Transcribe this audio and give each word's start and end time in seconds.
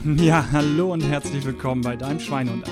Ja, 0.16 0.50
hallo 0.52 0.94
und 0.94 1.02
herzlich 1.02 1.44
willkommen 1.44 1.82
bei 1.82 1.94
deinem 1.94 2.20
Schweine 2.20 2.52
und. 2.52 2.64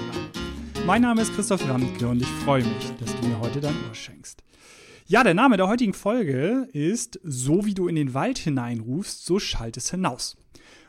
Mein 0.87 1.03
Name 1.03 1.21
ist 1.21 1.35
Christoph 1.35 1.69
Ramke 1.69 2.09
und 2.09 2.23
ich 2.23 2.29
freue 2.29 2.65
mich, 2.65 2.91
dass 2.99 3.15
du 3.21 3.29
mir 3.29 3.39
heute 3.39 3.61
dein 3.61 3.75
Ohr 3.87 3.95
schenkst. 3.95 4.43
Ja, 5.07 5.23
der 5.25 5.35
Name 5.35 5.59
der 5.59 5.69
heutigen 5.69 5.93
Folge 5.93 6.69
ist 6.73 7.21
So 7.23 7.67
wie 7.67 7.75
du 7.75 7.87
in 7.87 7.97
den 7.97 8.15
Wald 8.15 8.39
hineinrufst, 8.39 9.27
so 9.27 9.39
schallt 9.39 9.77
es 9.77 9.91
hinaus. 9.91 10.39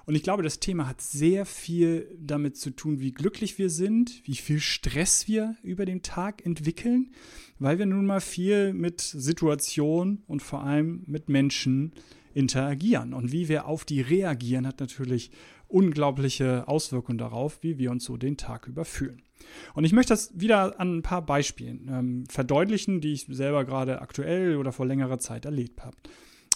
Und 0.06 0.16
ich 0.16 0.24
glaube, 0.24 0.42
das 0.44 0.62
Thema 0.62 0.88
hat 0.88 1.02
sehr 1.02 1.46
viel 1.46 2.07
damit 2.18 2.56
zu 2.56 2.70
tun, 2.71 3.02
wie 3.02 3.12
glücklich 3.12 3.58
wir 3.58 3.70
sind, 3.70 4.21
wie 4.26 4.36
viel 4.36 4.62
Stress 4.62 5.28
wir 5.28 5.56
über 5.62 5.86
den 5.86 6.04
Tag 6.04 6.46
entwickeln, 6.46 7.12
weil 7.60 7.80
wir 7.80 7.86
nun 7.86 8.06
mal 8.06 8.21
viel 8.21 8.74
mit 8.74 9.01
Situationen 9.01 10.24
und 10.26 10.42
vor 10.42 10.64
allem 10.64 11.04
mit 11.06 11.28
Menschen 11.28 11.92
interagieren. 12.34 13.14
Und 13.14 13.32
wie 13.32 13.50
wir 13.50 13.65
auf 13.65 13.86
die 13.86 14.01
reagieren, 14.01 14.65
hat 14.65 14.79
natürlich 14.79 15.32
unglaubliche 15.69 16.68
Auswirkungen 16.68 17.18
darauf, 17.18 17.59
wie 17.61 17.78
wir 17.78 17.91
uns 17.91 18.04
so 18.04 18.18
den 18.18 18.37
Tag 18.37 18.68
über 18.68 18.86
fühlen. 18.86 19.21
Und 19.73 19.86
ich 19.86 19.93
möchte 19.93 20.14
das 20.14 20.37
wieder 20.39 20.79
an 20.79 20.97
ein 20.97 21.01
paar 21.01 21.25
Beispielen 21.25 21.87
ähm, 21.89 22.23
verdeutlichen, 22.28 23.01
die 23.01 23.14
ich 23.14 23.25
selber 23.29 23.64
gerade 23.65 24.01
aktuell 24.01 24.57
oder 24.57 24.71
vor 24.71 24.86
längerer 24.86 25.19
Zeit 25.19 25.45
erlebt 25.45 25.83
habe. 25.83 25.95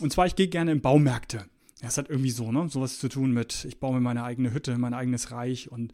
Und 0.02 0.12
zwar, 0.12 0.26
ich 0.26 0.36
gehe 0.36 0.48
gerne 0.48 0.72
in 0.72 0.82
Baumärkte. 0.82 1.46
Das 1.84 1.98
hat 1.98 2.10
irgendwie 2.10 2.30
so, 2.30 2.50
ne? 2.50 2.70
Sowas 2.70 2.98
zu 2.98 3.10
tun 3.10 3.34
mit, 3.34 3.66
ich 3.66 3.82
baue 3.82 3.96
mir 3.96 4.00
meine 4.00 4.24
eigene 4.24 4.54
Hütte, 4.54 4.78
mein 4.78 4.94
eigenes 4.94 5.32
Reich 5.32 5.70
und 5.70 5.92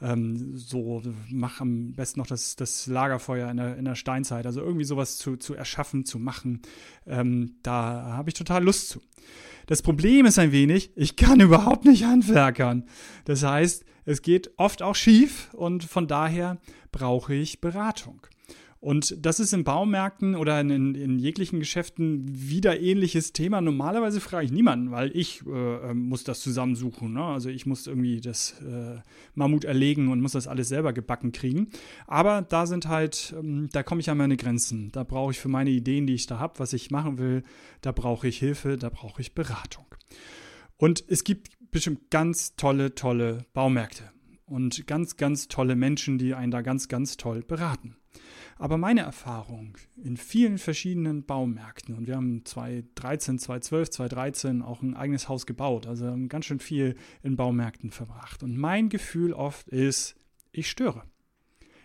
ähm, 0.00 0.56
so 0.56 1.02
mache 1.30 1.62
am 1.62 1.94
besten 1.94 2.20
noch 2.20 2.28
das, 2.28 2.54
das 2.54 2.86
Lagerfeuer 2.86 3.50
in 3.50 3.56
der, 3.56 3.76
in 3.76 3.84
der 3.84 3.96
Steinzeit. 3.96 4.46
Also 4.46 4.60
irgendwie 4.60 4.84
sowas 4.84 5.18
zu, 5.18 5.36
zu 5.36 5.54
erschaffen, 5.54 6.04
zu 6.04 6.20
machen. 6.20 6.62
Ähm, 7.08 7.56
da 7.64 8.12
habe 8.16 8.30
ich 8.30 8.34
total 8.34 8.62
Lust 8.62 8.90
zu. 8.90 9.02
Das 9.66 9.82
Problem 9.82 10.26
ist 10.26 10.38
ein 10.38 10.52
wenig, 10.52 10.92
ich 10.94 11.16
kann 11.16 11.40
überhaupt 11.40 11.86
nicht 11.86 12.04
handwerkern. 12.04 12.84
Das 13.24 13.42
heißt, 13.42 13.84
es 14.04 14.22
geht 14.22 14.52
oft 14.58 14.80
auch 14.80 14.94
schief 14.94 15.52
und 15.54 15.82
von 15.82 16.06
daher 16.06 16.58
brauche 16.92 17.34
ich 17.34 17.60
Beratung. 17.60 18.24
Und 18.82 19.24
das 19.24 19.38
ist 19.38 19.52
in 19.52 19.62
Baumärkten 19.62 20.34
oder 20.34 20.60
in, 20.60 20.96
in, 20.96 21.16
jeglichen 21.20 21.60
Geschäften 21.60 22.24
wieder 22.26 22.80
ähnliches 22.80 23.32
Thema. 23.32 23.60
Normalerweise 23.60 24.20
frage 24.20 24.46
ich 24.46 24.50
niemanden, 24.50 24.90
weil 24.90 25.16
ich 25.16 25.46
äh, 25.46 25.90
ähm, 25.90 26.08
muss 26.08 26.24
das 26.24 26.40
zusammensuchen. 26.40 27.12
Ne? 27.12 27.22
Also 27.22 27.48
ich 27.48 27.64
muss 27.64 27.86
irgendwie 27.86 28.20
das 28.20 28.60
äh, 28.60 28.98
Mammut 29.36 29.62
erlegen 29.62 30.08
und 30.08 30.20
muss 30.20 30.32
das 30.32 30.48
alles 30.48 30.66
selber 30.66 30.92
gebacken 30.92 31.30
kriegen. 31.30 31.68
Aber 32.08 32.42
da 32.42 32.66
sind 32.66 32.88
halt, 32.88 33.32
ähm, 33.38 33.68
da 33.72 33.84
komme 33.84 34.00
ich 34.00 34.10
an 34.10 34.18
meine 34.18 34.36
Grenzen. 34.36 34.90
Da 34.90 35.04
brauche 35.04 35.30
ich 35.30 35.38
für 35.38 35.48
meine 35.48 35.70
Ideen, 35.70 36.08
die 36.08 36.14
ich 36.14 36.26
da 36.26 36.40
habe, 36.40 36.58
was 36.58 36.72
ich 36.72 36.90
machen 36.90 37.18
will, 37.18 37.44
da 37.82 37.92
brauche 37.92 38.26
ich 38.26 38.38
Hilfe, 38.38 38.78
da 38.78 38.88
brauche 38.88 39.20
ich 39.20 39.32
Beratung. 39.32 39.86
Und 40.76 41.04
es 41.06 41.22
gibt 41.22 41.52
bestimmt 41.70 42.10
ganz 42.10 42.56
tolle, 42.56 42.96
tolle 42.96 43.46
Baumärkte 43.52 44.10
und 44.44 44.88
ganz, 44.88 45.16
ganz 45.16 45.46
tolle 45.46 45.76
Menschen, 45.76 46.18
die 46.18 46.34
einen 46.34 46.50
da 46.50 46.62
ganz, 46.62 46.88
ganz 46.88 47.16
toll 47.16 47.44
beraten. 47.46 47.94
Aber 48.58 48.78
meine 48.78 49.00
Erfahrung 49.00 49.76
in 50.02 50.16
vielen 50.16 50.58
verschiedenen 50.58 51.24
Baumärkten, 51.24 51.94
und 51.94 52.06
wir 52.06 52.16
haben 52.16 52.44
2013, 52.44 53.38
2012, 53.38 53.90
2013 53.90 54.62
auch 54.62 54.82
ein 54.82 54.94
eigenes 54.94 55.28
Haus 55.28 55.46
gebaut, 55.46 55.86
also 55.86 56.06
haben 56.06 56.28
ganz 56.28 56.46
schön 56.46 56.60
viel 56.60 56.96
in 57.22 57.36
Baumärkten 57.36 57.90
verbracht. 57.90 58.42
Und 58.42 58.56
mein 58.56 58.88
Gefühl 58.88 59.32
oft 59.32 59.68
ist, 59.68 60.14
ich 60.52 60.70
störe. 60.70 61.02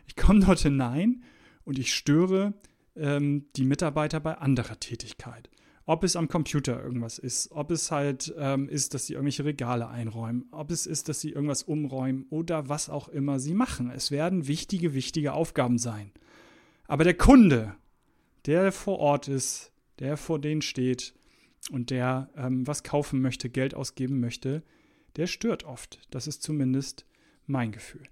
Ich 0.05 0.15
komme 0.15 0.39
dort 0.39 0.59
hinein 0.59 1.23
und 1.63 1.79
ich 1.79 1.93
störe 1.93 2.53
ähm, 2.95 3.47
die 3.55 3.65
Mitarbeiter 3.65 4.19
bei 4.19 4.37
anderer 4.37 4.79
Tätigkeit. 4.79 5.49
Ob 5.85 6.03
es 6.03 6.17
am 6.17 6.27
Computer 6.27 6.83
irgendwas 6.83 7.17
ist, 7.17 7.51
ob 7.51 7.71
es 7.71 7.91
halt 7.91 8.33
ähm, 8.37 8.67
ist, 8.67 8.93
dass 8.93 9.05
sie 9.05 9.13
irgendwelche 9.13 9.45
Regale 9.45 9.87
einräumen, 9.87 10.45
ob 10.51 10.69
es 10.69 10.85
ist, 10.85 11.07
dass 11.07 11.21
sie 11.21 11.31
irgendwas 11.31 11.63
umräumen 11.63 12.25
oder 12.29 12.67
was 12.67 12.89
auch 12.89 13.07
immer 13.07 13.39
sie 13.39 13.53
machen. 13.53 13.89
Es 13.89 14.11
werden 14.11 14.47
wichtige, 14.47 14.93
wichtige 14.93 15.31
Aufgaben 15.31 15.77
sein. 15.77 16.11
Aber 16.87 17.03
der 17.03 17.15
Kunde, 17.15 17.75
der 18.45 18.71
vor 18.71 18.99
Ort 18.99 19.27
ist, 19.27 19.71
der 19.99 20.17
vor 20.17 20.39
denen 20.39 20.61
steht 20.61 21.13
und 21.71 21.89
der 21.89 22.29
ähm, 22.37 22.65
was 22.65 22.83
kaufen 22.83 23.21
möchte, 23.21 23.49
Geld 23.49 23.75
ausgeben 23.75 24.19
möchte, 24.19 24.63
der 25.15 25.27
stört 25.27 25.63
oft. 25.65 25.99
Das 26.11 26.27
ist 26.27 26.43
zumindest 26.43 27.05
mein 27.47 27.71
Gefühl. 27.71 28.03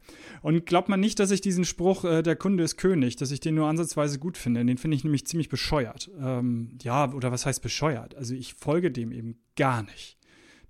Und 0.41 0.65
glaubt 0.65 0.89
man 0.89 0.99
nicht, 0.99 1.19
dass 1.19 1.31
ich 1.31 1.41
diesen 1.41 1.65
Spruch, 1.65 2.05
äh, 2.05 2.23
der 2.23 2.35
Kunde 2.35 2.63
ist 2.63 2.77
König, 2.77 3.17
dass 3.17 3.31
ich 3.31 3.41
den 3.41 3.55
nur 3.55 3.67
ansatzweise 3.67 4.17
gut 4.17 4.37
finde. 4.37 4.65
Den 4.65 4.77
finde 4.77 4.95
ich 4.95 5.03
nämlich 5.03 5.27
ziemlich 5.27 5.49
bescheuert. 5.49 6.09
Ähm, 6.19 6.77
ja, 6.81 7.11
oder 7.13 7.31
was 7.31 7.45
heißt 7.45 7.61
bescheuert? 7.61 8.15
Also 8.15 8.33
ich 8.33 8.53
folge 8.53 8.91
dem 8.91 9.11
eben 9.11 9.37
gar 9.55 9.83
nicht. 9.83 10.14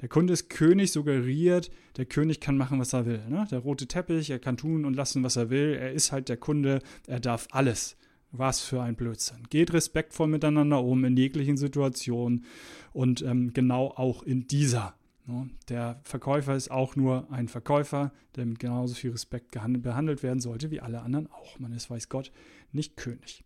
Der 0.01 0.09
Kunde 0.09 0.33
ist 0.33 0.49
König, 0.49 0.91
suggeriert, 0.91 1.71
der 1.97 2.05
König 2.05 2.39
kann 2.41 2.57
machen, 2.57 2.79
was 2.79 2.93
er 2.93 3.05
will. 3.05 3.21
Ne? 3.29 3.47
Der 3.49 3.59
rote 3.59 3.87
Teppich, 3.87 4.29
er 4.29 4.39
kann 4.39 4.57
tun 4.57 4.85
und 4.85 4.95
lassen, 4.95 5.23
was 5.23 5.35
er 5.35 5.49
will. 5.49 5.77
Er 5.79 5.91
ist 5.91 6.11
halt 6.11 6.29
der 6.29 6.37
Kunde, 6.37 6.79
er 7.07 7.19
darf 7.19 7.47
alles. 7.51 7.97
Was 8.31 8.59
für 8.59 8.81
ein 8.81 8.95
Blödsinn. 8.95 9.43
Geht 9.49 9.71
respektvoll 9.71 10.27
miteinander 10.27 10.83
um 10.83 11.05
in 11.05 11.15
jeglichen 11.15 11.55
Situationen 11.55 12.43
und 12.91 13.21
ähm, 13.21 13.53
genau 13.53 13.93
auch 13.95 14.23
in 14.23 14.45
dieser. 14.47 14.95
Ne? 15.25 15.49
Der 15.69 16.01
Verkäufer 16.03 16.55
ist 16.55 16.69
auch 16.69 16.97
nur 16.97 17.31
ein 17.31 17.47
Verkäufer, 17.47 18.11
der 18.35 18.45
mit 18.45 18.59
genauso 18.59 18.93
viel 18.93 19.11
Respekt 19.11 19.51
behandelt 19.51 20.21
werden 20.21 20.39
sollte 20.39 20.69
wie 20.69 20.81
alle 20.81 21.01
anderen 21.01 21.27
auch. 21.31 21.59
Man 21.59 21.71
ist, 21.71 21.89
weiß 21.89 22.09
Gott, 22.09 22.31
nicht 22.73 22.97
König. 22.97 23.43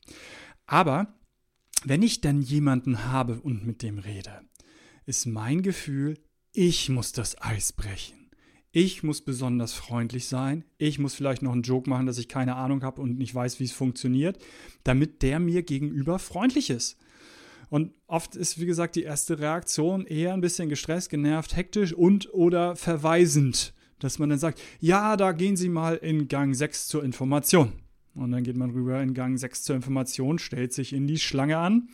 Aber 0.65 1.13
wenn 1.85 2.01
ich 2.01 2.21
dann 2.21 2.41
jemanden 2.41 3.05
habe 3.05 3.39
und 3.39 3.65
mit 3.65 3.83
dem 3.83 3.99
rede, 3.99 4.41
ist 5.05 5.25
mein 5.25 5.61
Gefühl, 5.61 6.17
ich 6.51 6.89
muss 6.89 7.11
das 7.11 7.41
Eis 7.41 7.73
brechen. 7.73 8.29
Ich 8.71 9.01
muss 9.03 9.21
besonders 9.21 9.73
freundlich 9.73 10.27
sein. 10.27 10.63
Ich 10.77 10.99
muss 10.99 11.15
vielleicht 11.15 11.41
noch 11.41 11.53
einen 11.53 11.63
Joke 11.63 11.89
machen, 11.89 12.05
dass 12.05 12.19
ich 12.19 12.27
keine 12.27 12.55
Ahnung 12.55 12.83
habe 12.83 13.01
und 13.01 13.17
nicht 13.17 13.33
weiß, 13.33 13.59
wie 13.59 13.63
es 13.63 13.71
funktioniert, 13.71 14.37
damit 14.83 15.21
der 15.23 15.39
mir 15.39 15.63
gegenüber 15.63 16.19
freundlich 16.19 16.69
ist. 16.69 16.97
Und 17.69 17.93
oft 18.07 18.35
ist, 18.35 18.59
wie 18.59 18.65
gesagt, 18.65 18.95
die 18.95 19.03
erste 19.03 19.39
Reaktion 19.39 20.05
eher 20.05 20.33
ein 20.33 20.41
bisschen 20.41 20.69
gestresst, 20.69 21.09
genervt, 21.09 21.55
hektisch 21.55 21.93
und 21.93 22.31
oder 22.33 22.75
verweisend. 22.75 23.73
Dass 23.99 24.17
man 24.17 24.29
dann 24.29 24.39
sagt, 24.39 24.61
ja, 24.79 25.17
da 25.17 25.33
gehen 25.33 25.57
Sie 25.57 25.69
mal 25.69 25.95
in 25.95 26.27
Gang 26.27 26.55
6 26.55 26.87
zur 26.87 27.03
Information. 27.03 27.73
Und 28.15 28.31
dann 28.31 28.43
geht 28.43 28.57
man 28.57 28.71
rüber 28.71 29.01
in 29.01 29.13
Gang 29.13 29.37
6 29.37 29.63
zur 29.63 29.75
Information, 29.75 30.39
stellt 30.39 30.73
sich 30.73 30.93
in 30.93 31.05
die 31.05 31.19
Schlange 31.19 31.57
an 31.57 31.89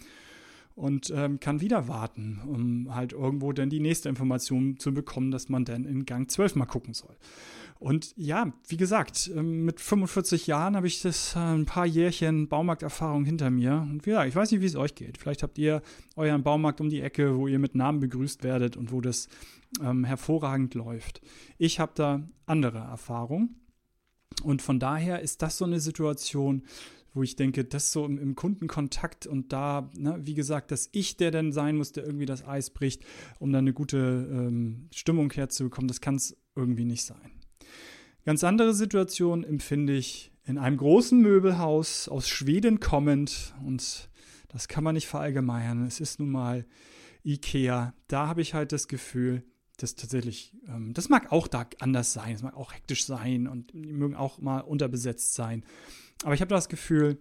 und 0.75 1.11
ähm, 1.15 1.39
kann 1.39 1.61
wieder 1.61 1.87
warten, 1.87 2.41
um 2.45 2.93
halt 2.93 3.13
irgendwo 3.13 3.53
dann 3.53 3.69
die 3.69 3.79
nächste 3.79 4.09
Information 4.09 4.77
zu 4.77 4.93
bekommen, 4.93 5.31
dass 5.31 5.49
man 5.49 5.65
dann 5.65 5.85
in 5.85 6.05
Gang 6.05 6.29
12 6.29 6.55
mal 6.55 6.65
gucken 6.65 6.93
soll. 6.93 7.15
Und 7.79 8.13
ja, 8.17 8.53
wie 8.67 8.77
gesagt, 8.77 9.31
ähm, 9.35 9.65
mit 9.65 9.79
45 9.79 10.47
Jahren 10.47 10.75
habe 10.75 10.87
ich 10.87 11.01
das 11.01 11.35
äh, 11.35 11.39
ein 11.39 11.65
paar 11.65 11.85
Jährchen 11.85 12.47
Baumarkterfahrung 12.47 13.25
hinter 13.25 13.49
mir. 13.49 13.87
Und 13.89 14.05
ja, 14.05 14.25
ich 14.25 14.35
weiß 14.35 14.51
nicht, 14.51 14.61
wie 14.61 14.65
es 14.65 14.75
euch 14.75 14.95
geht. 14.95 15.17
Vielleicht 15.17 15.43
habt 15.43 15.57
ihr 15.57 15.81
euren 16.15 16.43
Baumarkt 16.43 16.79
um 16.79 16.89
die 16.89 17.01
Ecke, 17.01 17.37
wo 17.37 17.47
ihr 17.47 17.59
mit 17.59 17.75
Namen 17.75 17.99
begrüßt 17.99 18.43
werdet 18.43 18.77
und 18.77 18.91
wo 18.91 19.01
das 19.01 19.27
ähm, 19.81 20.05
hervorragend 20.05 20.73
läuft. 20.73 21.21
Ich 21.57 21.79
habe 21.79 21.91
da 21.95 22.27
andere 22.45 22.79
Erfahrungen. 22.79 23.61
Und 24.43 24.61
von 24.61 24.79
daher 24.79 25.21
ist 25.21 25.41
das 25.41 25.57
so 25.57 25.65
eine 25.65 25.79
Situation, 25.79 26.63
wo 27.15 27.23
ich 27.23 27.35
denke, 27.35 27.63
das 27.63 27.91
so 27.91 28.05
im, 28.05 28.19
im 28.19 28.35
Kundenkontakt 28.35 29.25
und 29.25 29.51
da, 29.53 29.89
ne, 29.97 30.19
wie 30.21 30.33
gesagt, 30.35 30.69
dass 30.69 30.89
ich 30.91 31.17
der 31.17 31.31
denn 31.31 31.53
sein 31.53 31.77
muss, 31.77 31.93
der 31.93 32.05
irgendwie 32.05 32.25
das 32.25 32.45
Eis 32.45 32.69
bricht, 32.69 33.03
um 33.39 33.51
dann 33.51 33.63
eine 33.63 33.73
gute 33.73 33.97
ähm, 33.97 34.89
Stimmung 34.93 35.31
herzubekommen, 35.31 35.87
das 35.87 36.01
kann 36.01 36.15
es 36.15 36.37
irgendwie 36.55 36.85
nicht 36.85 37.05
sein. 37.05 37.31
Ganz 38.25 38.43
andere 38.43 38.73
Situation 38.73 39.43
empfinde 39.43 39.93
ich 39.95 40.31
in 40.45 40.57
einem 40.57 40.77
großen 40.77 41.19
Möbelhaus 41.19 42.09
aus 42.09 42.27
Schweden 42.27 42.79
kommend 42.79 43.55
und 43.65 44.09
das 44.49 44.67
kann 44.67 44.83
man 44.83 44.95
nicht 44.95 45.07
verallgemeinern. 45.07 45.85
Es 45.85 45.99
ist 45.99 46.19
nun 46.19 46.29
mal 46.29 46.65
Ikea. 47.23 47.93
Da 48.07 48.27
habe 48.27 48.41
ich 48.41 48.53
halt 48.53 48.71
das 48.71 48.87
Gefühl, 48.87 49.43
dass 49.77 49.95
tatsächlich, 49.95 50.53
ähm, 50.67 50.93
das 50.93 51.09
mag 51.09 51.31
auch 51.31 51.47
da 51.47 51.65
anders 51.79 52.13
sein, 52.13 52.35
es 52.35 52.43
mag 52.43 52.55
auch 52.55 52.73
hektisch 52.73 53.05
sein 53.05 53.47
und 53.47 53.73
die 53.73 53.93
mögen 53.93 54.15
auch 54.15 54.39
mal 54.39 54.59
unterbesetzt 54.59 55.33
sein. 55.33 55.63
Aber 56.23 56.33
ich 56.33 56.41
habe 56.41 56.49
das 56.49 56.69
Gefühl, 56.69 57.19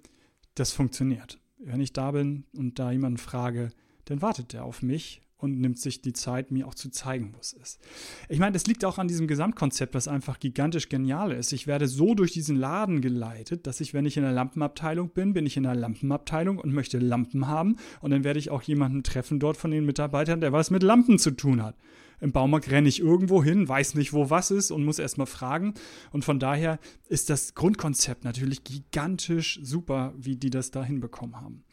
das 0.55 0.73
funktioniert. 0.73 1.39
Wenn 1.59 1.81
ich 1.81 1.93
da 1.93 2.11
bin 2.11 2.45
und 2.57 2.79
da 2.79 2.93
jemanden 2.93 3.19
frage, 3.19 3.71
dann 4.05 4.23
wartet 4.23 4.53
der 4.53 4.65
auf 4.65 4.83
mich 4.83 5.23
und 5.45 5.61
nimmt 5.61 5.79
sich 5.79 6.01
die 6.01 6.13
Zeit, 6.13 6.51
mir 6.51 6.67
auch 6.67 6.75
zu 6.75 6.91
zeigen, 6.91 7.33
wo 7.35 7.39
es 7.39 7.53
ist. 7.53 7.81
Ich 8.29 8.39
meine, 8.39 8.53
das 8.53 8.67
liegt 8.67 8.85
auch 8.85 8.99
an 8.99 9.09
diesem 9.09 9.27
Gesamtkonzept, 9.27 9.95
was 9.95 10.09
einfach 10.09 10.41
gigantisch 10.41 10.89
genial 10.89 11.33
ist. 11.33 11.53
Ich 11.53 11.67
werde 11.67 11.87
so 11.87 12.15
durch 12.15 12.33
diesen 12.33 12.57
Laden 12.57 13.01
geleitet, 13.01 13.67
dass 13.67 13.81
ich, 13.81 13.95
wenn 13.95 14.07
ich 14.07 14.17
in 14.17 14.23
der 14.23 14.33
Lampenabteilung 14.33 15.11
bin, 15.11 15.35
bin 15.35 15.47
ich 15.47 15.57
in 15.57 15.65
der 15.65 15.75
Lampenabteilung 15.75 16.59
und 16.59 16.73
möchte 16.73 16.99
Lampen 16.99 17.47
haben. 17.47 17.77
Und 18.01 18.11
dann 18.11 18.25
werde 18.25 18.39
ich 18.39 18.51
auch 18.51 18.63
jemanden 18.63 19.03
treffen 19.03 19.39
dort 19.39 19.57
von 19.57 19.71
den 19.71 19.85
Mitarbeitern, 19.85 20.41
der 20.41 20.53
was 20.53 20.71
mit 20.71 20.83
Lampen 20.83 21.19
zu 21.19 21.31
tun 21.31 21.63
hat. 21.63 21.77
Im 22.21 22.33
Baumarkt 22.33 22.71
renne 22.71 22.89
ich 22.89 23.01
irgendwo 23.01 23.43
hin, 23.43 23.69
weiß 23.69 23.95
nicht, 23.95 24.13
wo 24.13 24.31
was 24.31 24.51
ist 24.51 24.71
und 24.71 24.85
muss 24.85 24.99
erstmal 24.99 25.27
fragen. 25.27 25.75
Und 26.13 26.25
von 26.25 26.39
daher 26.39 26.79
ist 27.09 27.31
das 27.31 27.55
Grundkonzept 27.55 28.25
natürlich 28.25 28.65
gigantisch 28.65 29.61
super, 29.63 30.15
wie 30.17 30.37
die 30.37 30.51
das 30.51 30.71
da 30.71 30.85
hinbekommen 30.85 31.41
haben. 31.41 31.65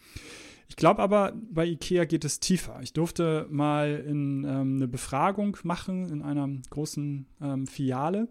Ich 0.72 0.78
glaube 0.78 1.02
aber, 1.02 1.34
bei 1.52 1.66
IKEA 1.66 2.06
geht 2.06 2.24
es 2.24 2.40
tiefer. 2.40 2.80
Ich 2.82 2.94
durfte 2.94 3.46
mal 3.50 4.06
in, 4.08 4.46
ähm, 4.46 4.78
eine 4.78 4.88
Befragung 4.88 5.58
machen 5.64 6.10
in 6.10 6.22
einer 6.22 6.48
großen 6.70 7.26
ähm, 7.42 7.68
Filiale. 7.68 8.30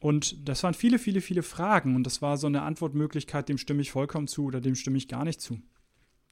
Und 0.00 0.48
das 0.48 0.62
waren 0.62 0.72
viele, 0.72 0.98
viele, 0.98 1.20
viele 1.20 1.42
Fragen. 1.42 1.94
Und 1.94 2.04
das 2.04 2.22
war 2.22 2.38
so 2.38 2.46
eine 2.46 2.62
Antwortmöglichkeit, 2.62 3.48
dem 3.48 3.58
stimme 3.58 3.82
ich 3.82 3.90
vollkommen 3.90 4.26
zu 4.26 4.44
oder 4.44 4.62
dem 4.62 4.74
stimme 4.74 4.96
ich 4.96 5.06
gar 5.06 5.24
nicht 5.24 5.42
zu. 5.42 5.60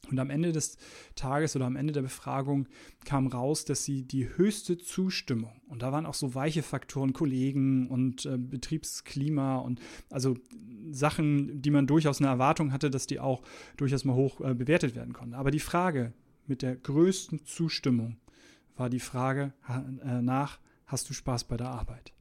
Und 0.08 0.18
am 0.18 0.30
Ende 0.30 0.52
des 0.52 0.76
Tages 1.14 1.54
oder 1.54 1.66
am 1.66 1.76
Ende 1.76 1.92
der 1.92 2.02
Befragung 2.02 2.66
kam 3.04 3.26
raus, 3.26 3.64
dass 3.64 3.84
sie 3.84 4.02
die 4.02 4.28
höchste 4.36 4.78
Zustimmung, 4.78 5.60
und 5.68 5.82
da 5.82 5.92
waren 5.92 6.06
auch 6.06 6.14
so 6.14 6.34
weiche 6.34 6.62
Faktoren, 6.62 7.12
Kollegen 7.12 7.88
und 7.88 8.26
äh, 8.26 8.36
Betriebsklima 8.36 9.58
und 9.58 9.80
also 10.10 10.36
Sachen, 10.90 11.62
die 11.62 11.70
man 11.70 11.86
durchaus 11.86 12.20
eine 12.20 12.28
Erwartung 12.28 12.72
hatte, 12.72 12.90
dass 12.90 13.06
die 13.06 13.20
auch 13.20 13.42
durchaus 13.76 14.04
mal 14.04 14.14
hoch 14.14 14.40
äh, 14.40 14.54
bewertet 14.54 14.96
werden 14.96 15.12
konnten. 15.12 15.34
Aber 15.34 15.50
die 15.50 15.60
Frage 15.60 16.12
mit 16.46 16.62
der 16.62 16.74
größten 16.76 17.44
Zustimmung 17.44 18.16
war 18.76 18.90
die 18.90 19.00
Frage 19.00 19.52
äh, 19.68 20.22
nach, 20.22 20.58
hast 20.86 21.08
du 21.08 21.14
Spaß 21.14 21.44
bei 21.44 21.56
der 21.56 21.68
Arbeit? 21.68 22.12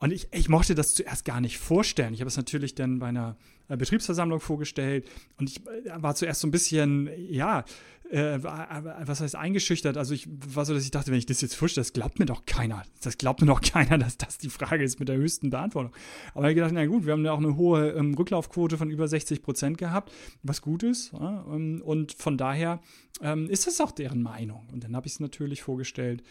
Und 0.00 0.12
ich, 0.12 0.28
ich 0.32 0.48
mochte 0.48 0.74
das 0.74 0.94
zuerst 0.94 1.24
gar 1.24 1.40
nicht 1.40 1.58
vorstellen. 1.58 2.14
Ich 2.14 2.20
habe 2.20 2.28
es 2.28 2.36
natürlich 2.36 2.74
dann 2.74 3.00
bei 3.00 3.08
einer 3.08 3.36
äh, 3.68 3.76
Betriebsversammlung 3.76 4.40
vorgestellt 4.40 5.08
und 5.38 5.50
ich 5.50 5.66
äh, 5.66 5.90
war 5.96 6.14
zuerst 6.14 6.40
so 6.40 6.46
ein 6.46 6.52
bisschen, 6.52 7.10
ja, 7.28 7.64
äh, 8.10 8.38
was 8.42 9.20
heißt 9.20 9.36
eingeschüchtert. 9.36 9.96
Also 9.96 10.14
ich 10.14 10.28
war 10.54 10.64
so, 10.64 10.72
dass 10.72 10.84
ich 10.84 10.90
dachte, 10.90 11.10
wenn 11.10 11.18
ich 11.18 11.26
das 11.26 11.40
jetzt 11.40 11.54
vorstelle, 11.54 11.84
das 11.84 11.92
glaubt 11.92 12.18
mir 12.18 12.26
doch 12.26 12.46
keiner. 12.46 12.82
Das 13.02 13.18
glaubt 13.18 13.40
mir 13.40 13.48
doch 13.48 13.60
keiner, 13.72 13.98
dass 13.98 14.16
das 14.16 14.38
die 14.38 14.48
Frage 14.48 14.84
ist 14.84 14.98
mit 14.98 15.08
der 15.08 15.16
höchsten 15.16 15.50
Beantwortung. 15.50 15.92
Aber 16.34 16.48
ich 16.48 16.54
gedacht, 16.54 16.72
na 16.72 16.86
gut, 16.86 17.04
wir 17.04 17.12
haben 17.12 17.24
ja 17.24 17.32
auch 17.32 17.38
eine 17.38 17.56
hohe 17.56 17.90
ähm, 17.90 18.14
Rücklaufquote 18.14 18.78
von 18.78 18.90
über 18.90 19.08
60 19.08 19.42
Prozent 19.42 19.78
gehabt, 19.78 20.12
was 20.42 20.62
gut 20.62 20.82
ist. 20.82 21.12
Ja, 21.12 21.44
ähm, 21.52 21.82
und 21.84 22.12
von 22.12 22.38
daher 22.38 22.80
ähm, 23.20 23.50
ist 23.50 23.66
das 23.66 23.80
auch 23.80 23.90
deren 23.90 24.22
Meinung. 24.22 24.68
Und 24.72 24.84
dann 24.84 24.96
habe 24.96 25.06
ich 25.06 25.14
es 25.14 25.20
natürlich 25.20 25.62
vorgestellt 25.62 26.22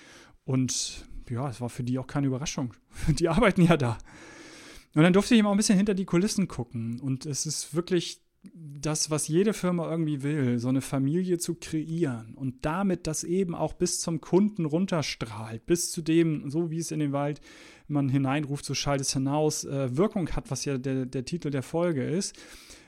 und 0.47 1.05
ja, 1.29 1.49
es 1.49 1.59
war 1.59 1.69
für 1.69 1.83
die 1.83 1.99
auch 1.99 2.07
keine 2.07 2.27
Überraschung. 2.27 2.73
Die 3.19 3.27
arbeiten 3.27 3.61
ja 3.61 3.75
da. 3.75 3.97
Und 4.95 5.03
dann 5.03 5.11
durfte 5.11 5.33
ich 5.33 5.41
immer 5.41 5.49
auch 5.49 5.53
ein 5.53 5.57
bisschen 5.57 5.75
hinter 5.75 5.93
die 5.93 6.05
Kulissen 6.05 6.47
gucken. 6.47 7.01
Und 7.01 7.25
es 7.25 7.45
ist 7.45 7.75
wirklich 7.75 8.21
das, 8.53 9.11
was 9.11 9.27
jede 9.27 9.51
Firma 9.51 9.91
irgendwie 9.91 10.23
will, 10.23 10.57
so 10.57 10.69
eine 10.69 10.79
Familie 10.79 11.37
zu 11.37 11.55
kreieren 11.55 12.33
und 12.35 12.65
damit 12.65 13.07
das 13.07 13.25
eben 13.25 13.55
auch 13.55 13.73
bis 13.73 13.99
zum 13.99 14.21
Kunden 14.21 14.63
runterstrahlt, 14.63 15.65
bis 15.65 15.91
zu 15.91 16.01
dem, 16.01 16.49
so 16.49 16.71
wie 16.71 16.77
es 16.77 16.91
in 16.91 16.99
den 16.99 17.11
Wald 17.11 17.41
man 17.89 18.07
hineinruft, 18.07 18.63
so 18.63 18.73
schallt 18.73 19.01
es 19.01 19.11
hinaus, 19.11 19.65
äh, 19.65 19.97
Wirkung 19.97 20.29
hat, 20.29 20.49
was 20.49 20.63
ja 20.63 20.77
der, 20.77 21.05
der 21.05 21.25
Titel 21.25 21.49
der 21.49 21.63
Folge 21.63 22.05
ist 22.05 22.37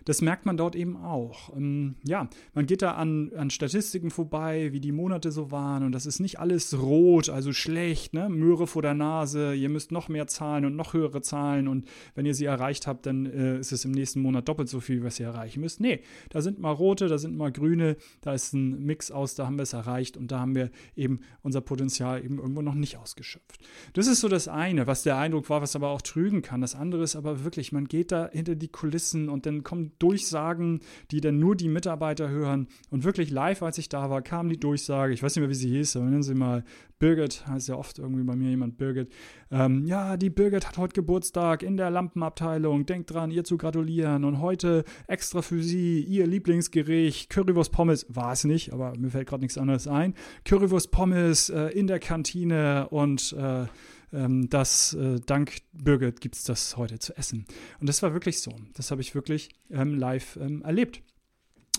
das 0.06 0.22
merkt 0.22 0.46
man 0.46 0.58
dort 0.58 0.76
eben 0.76 0.98
auch. 0.98 1.56
Ähm, 1.56 1.96
ja, 2.06 2.30
man 2.54 2.66
geht 2.66 2.82
da 2.82 2.94
an, 2.94 3.32
an 3.36 3.50
Statistiken 3.50 4.12
vorbei, 4.12 4.72
wie 4.72 4.80
die 4.80 4.92
Monate 4.92 5.32
so 5.32 5.52
waren 5.52 5.84
und 5.84 5.92
das 5.92 6.06
ist 6.06 6.20
nicht 6.20 6.40
alles 6.40 6.80
rot, 6.80 7.30
also 7.30 7.54
schlecht, 7.54 8.14
ne? 8.14 8.30
Möhre 8.30 8.68
vor 8.68 8.82
der 8.82 8.94
Nase, 8.94 9.54
ihr 9.54 9.70
müsst 9.70 9.92
noch 9.92 10.10
mehr 10.10 10.28
zahlen 10.28 10.66
und 10.66 10.76
noch 10.76 10.94
höhere 10.94 11.22
Zahlen 11.22 11.68
und 11.68 11.88
wenn 12.16 12.26
ihr 12.26 12.34
sie 12.34 12.46
erreicht 12.46 12.88
habt, 12.88 13.06
dann 13.06 13.26
äh, 13.26 13.60
ist 13.60 13.72
es 13.72 13.86
im 13.86 13.92
nächsten 13.92 14.22
Monat 14.22 14.48
doppelt 14.48 14.70
so 14.70 14.80
viel, 14.80 15.04
was 15.04 15.20
ihr 15.20 15.28
erreichen 15.28 15.62
müsst. 15.62 15.80
Nee, 15.80 16.02
da 16.30 16.42
sind 16.42 16.60
mal 16.60 16.72
rote, 16.72 17.08
da 17.08 17.18
sind 17.18 17.36
mal 17.36 17.52
grüne, 17.52 17.98
da 18.22 18.34
ist 18.34 18.54
ein 18.54 18.86
Mix 18.86 19.12
aus, 19.12 19.36
da 19.36 19.46
haben 19.46 19.58
wir 19.58 19.64
es 19.64 19.74
erreicht 19.74 20.18
und 20.18 20.32
da 20.32 20.40
haben 20.40 20.56
wir 20.56 20.72
eben 20.96 21.20
unser 21.42 21.62
Potenzial 21.62 22.24
eben 22.24 22.40
irgendwo 22.40 22.62
noch 22.62 22.76
nicht 22.76 22.98
ausgeschöpft. 22.98 23.60
Das 23.94 24.08
ist 24.08 24.22
so 24.22 24.28
das 24.28 24.48
eine, 24.48 24.88
was 24.88 25.04
der 25.04 25.18
Eindruck 25.18 25.50
war, 25.50 25.62
was 25.62 25.76
aber 25.76 25.90
auch 25.90 26.02
trügen 26.02 26.42
kann. 26.42 26.62
Das 26.62 26.76
andere 26.76 27.04
ist 27.04 27.16
aber 27.16 27.44
wirklich, 27.44 27.72
man 27.72 27.86
geht 27.86 28.12
da 28.12 28.30
hinter 28.32 28.56
die 28.56 28.68
Kulissen 28.68 29.30
und 29.30 29.46
dann 29.46 29.64
kommen 29.64 29.89
Durchsagen, 30.00 30.82
die 31.12 31.22
dann 31.22 31.40
nur 31.40 31.56
die 31.56 31.70
Mitarbeiter 31.70 32.30
hören. 32.30 32.68
Und 32.90 33.04
wirklich 33.04 33.32
live, 33.32 33.64
als 33.64 33.78
ich 33.78 33.90
da 33.90 34.10
war, 34.10 34.22
kam 34.22 34.50
die 34.50 34.60
Durchsage, 34.60 35.14
ich 35.14 35.24
weiß 35.24 35.36
nicht 35.36 35.42
mehr, 35.42 35.50
wie 35.50 35.56
sie 35.56 35.70
hieß, 35.70 35.96
aber 35.96 36.06
nennen 36.06 36.24
Sie 36.24 36.36
mal 36.36 36.64
Birgit, 37.00 37.48
heißt 37.48 37.70
ja 37.70 37.76
oft 37.76 37.98
irgendwie 37.98 38.24
bei 38.24 38.36
mir 38.36 38.50
jemand 38.50 38.78
Birgit. 38.78 39.10
Ähm, 39.52 39.86
ja, 39.86 40.18
die 40.18 40.30
Birgit 40.30 40.68
hat 40.68 40.78
heute 40.78 40.94
Geburtstag 40.94 41.64
in 41.64 41.78
der 41.78 41.90
Lampenabteilung. 41.90 42.86
Denkt 42.86 43.14
dran, 43.14 43.32
ihr 43.32 43.46
zu 43.46 43.58
gratulieren. 43.58 44.26
Und 44.26 44.42
heute 44.42 44.84
extra 45.08 45.42
für 45.42 45.64
sie 45.64 46.02
ihr 46.02 46.28
Lieblingsgericht, 46.28 47.30
Currywurst 47.30 47.72
Pommes. 47.72 48.06
War 48.10 48.34
es 48.34 48.44
nicht, 48.44 48.74
aber 48.74 48.94
mir 48.98 49.10
fällt 49.10 49.28
gerade 49.28 49.42
nichts 49.42 49.58
anderes 49.58 49.88
ein. 49.88 50.14
Currywurst 50.44 50.92
Pommes 50.92 51.50
äh, 51.50 51.68
in 51.68 51.88
der 51.88 52.00
Kantine 52.00 52.90
und 52.90 53.34
äh, 53.34 53.66
ähm, 54.14 54.50
dass 54.50 54.94
äh, 54.94 55.20
dank 55.26 55.60
Birgit 55.74 56.22
gibt 56.22 56.36
es 56.36 56.44
das 56.44 56.78
heute 56.78 57.00
zu 57.00 57.16
essen. 57.18 57.46
Und 57.80 57.88
das 57.88 58.02
war 58.02 58.14
wirklich 58.14 58.42
so. 58.42 58.54
Das 58.74 58.92
habe 58.92 59.02
ich 59.02 59.16
wirklich 59.16 59.50
ähm, 59.70 59.98
live 59.98 60.38
ähm, 60.42 60.62
erlebt. 60.64 61.02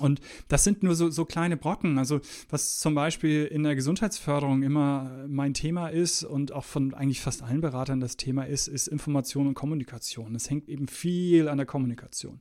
Und 0.00 0.20
das 0.48 0.64
sind 0.64 0.82
nur 0.82 0.94
so, 0.94 1.10
so 1.10 1.24
kleine 1.24 1.56
Brocken. 1.56 1.98
Also 1.98 2.20
was 2.48 2.78
zum 2.78 2.94
Beispiel 2.94 3.44
in 3.44 3.62
der 3.62 3.74
Gesundheitsförderung 3.74 4.62
immer 4.62 5.26
mein 5.28 5.54
Thema 5.54 5.88
ist 5.88 6.24
und 6.24 6.52
auch 6.52 6.64
von 6.64 6.94
eigentlich 6.94 7.20
fast 7.20 7.42
allen 7.42 7.60
Beratern 7.60 8.00
das 8.00 8.16
Thema 8.16 8.44
ist, 8.44 8.66
ist 8.66 8.88
Information 8.88 9.46
und 9.46 9.54
Kommunikation. 9.54 10.34
Es 10.34 10.50
hängt 10.50 10.68
eben 10.68 10.88
viel 10.88 11.48
an 11.48 11.58
der 11.58 11.66
Kommunikation. 11.66 12.40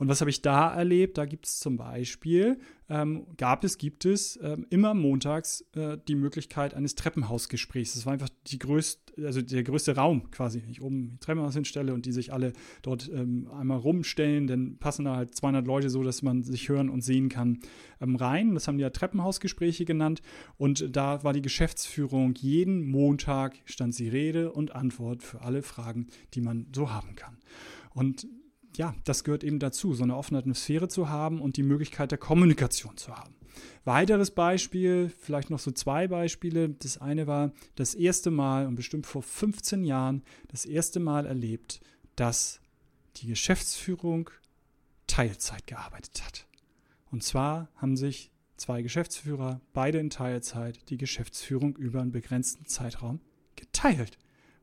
Und 0.00 0.08
was 0.08 0.22
habe 0.22 0.30
ich 0.30 0.40
da 0.40 0.72
erlebt? 0.72 1.18
Da 1.18 1.26
gibt 1.26 1.44
es 1.44 1.60
zum 1.60 1.76
Beispiel, 1.76 2.58
ähm, 2.88 3.26
gab 3.36 3.64
es, 3.64 3.76
gibt 3.76 4.06
es 4.06 4.38
ähm, 4.42 4.66
immer 4.70 4.94
montags 4.94 5.62
äh, 5.76 5.98
die 6.08 6.14
Möglichkeit 6.14 6.72
eines 6.72 6.94
Treppenhausgesprächs. 6.94 7.92
Das 7.92 8.06
war 8.06 8.14
einfach 8.14 8.30
die 8.46 8.58
größte, 8.58 9.26
also 9.26 9.42
der 9.42 9.62
größte 9.62 9.96
Raum 9.96 10.30
quasi, 10.30 10.62
wenn 10.62 10.70
ich 10.70 10.80
oben 10.80 11.02
ein 11.02 11.18
Treppenhaus 11.20 11.52
hinstelle 11.52 11.92
und 11.92 12.06
die 12.06 12.12
sich 12.12 12.32
alle 12.32 12.54
dort 12.80 13.10
ähm, 13.12 13.50
einmal 13.52 13.76
rumstellen, 13.76 14.46
dann 14.46 14.78
passen 14.78 15.04
da 15.04 15.16
halt 15.16 15.34
200 15.34 15.66
Leute 15.66 15.90
so, 15.90 16.02
dass 16.02 16.22
man 16.22 16.44
sich 16.44 16.70
hören 16.70 16.88
und 16.88 17.02
sehen 17.02 17.28
kann 17.28 17.58
ähm, 18.00 18.16
rein. 18.16 18.54
Das 18.54 18.68
haben 18.68 18.78
die 18.78 18.82
ja 18.82 18.90
Treppenhausgespräche 18.90 19.84
genannt 19.84 20.22
und 20.56 20.96
da 20.96 21.24
war 21.24 21.34
die 21.34 21.42
Geschäftsführung 21.42 22.34
jeden 22.36 22.90
Montag 22.90 23.58
stand 23.66 23.94
sie 23.94 24.08
Rede 24.08 24.50
und 24.50 24.74
Antwort 24.74 25.22
für 25.22 25.42
alle 25.42 25.60
Fragen, 25.60 26.06
die 26.32 26.40
man 26.40 26.68
so 26.74 26.90
haben 26.90 27.16
kann. 27.16 27.36
Und 27.92 28.26
ja, 28.76 28.94
das 29.04 29.24
gehört 29.24 29.44
eben 29.44 29.58
dazu, 29.58 29.94
so 29.94 30.02
eine 30.02 30.16
offene 30.16 30.38
Atmosphäre 30.38 30.88
zu 30.88 31.08
haben 31.08 31.40
und 31.40 31.56
die 31.56 31.62
Möglichkeit 31.62 32.10
der 32.10 32.18
Kommunikation 32.18 32.96
zu 32.96 33.16
haben. 33.16 33.34
Weiteres 33.84 34.30
Beispiel, 34.30 35.10
vielleicht 35.18 35.50
noch 35.50 35.58
so 35.58 35.70
zwei 35.70 36.08
Beispiele. 36.08 36.68
Das 36.68 36.98
eine 36.98 37.26
war 37.26 37.52
das 37.74 37.94
erste 37.94 38.30
Mal 38.30 38.66
und 38.66 38.76
bestimmt 38.76 39.06
vor 39.06 39.22
15 39.22 39.84
Jahren 39.84 40.22
das 40.48 40.64
erste 40.64 41.00
Mal 41.00 41.26
erlebt, 41.26 41.80
dass 42.16 42.60
die 43.16 43.26
Geschäftsführung 43.26 44.30
Teilzeit 45.06 45.66
gearbeitet 45.66 46.24
hat. 46.24 46.46
Und 47.10 47.24
zwar 47.24 47.68
haben 47.76 47.96
sich 47.96 48.30
zwei 48.56 48.82
Geschäftsführer, 48.82 49.60
beide 49.72 49.98
in 49.98 50.10
Teilzeit, 50.10 50.88
die 50.90 50.98
Geschäftsführung 50.98 51.76
über 51.76 52.00
einen 52.00 52.12
begrenzten 52.12 52.66
Zeitraum 52.66 53.20
geteilt 53.56 54.18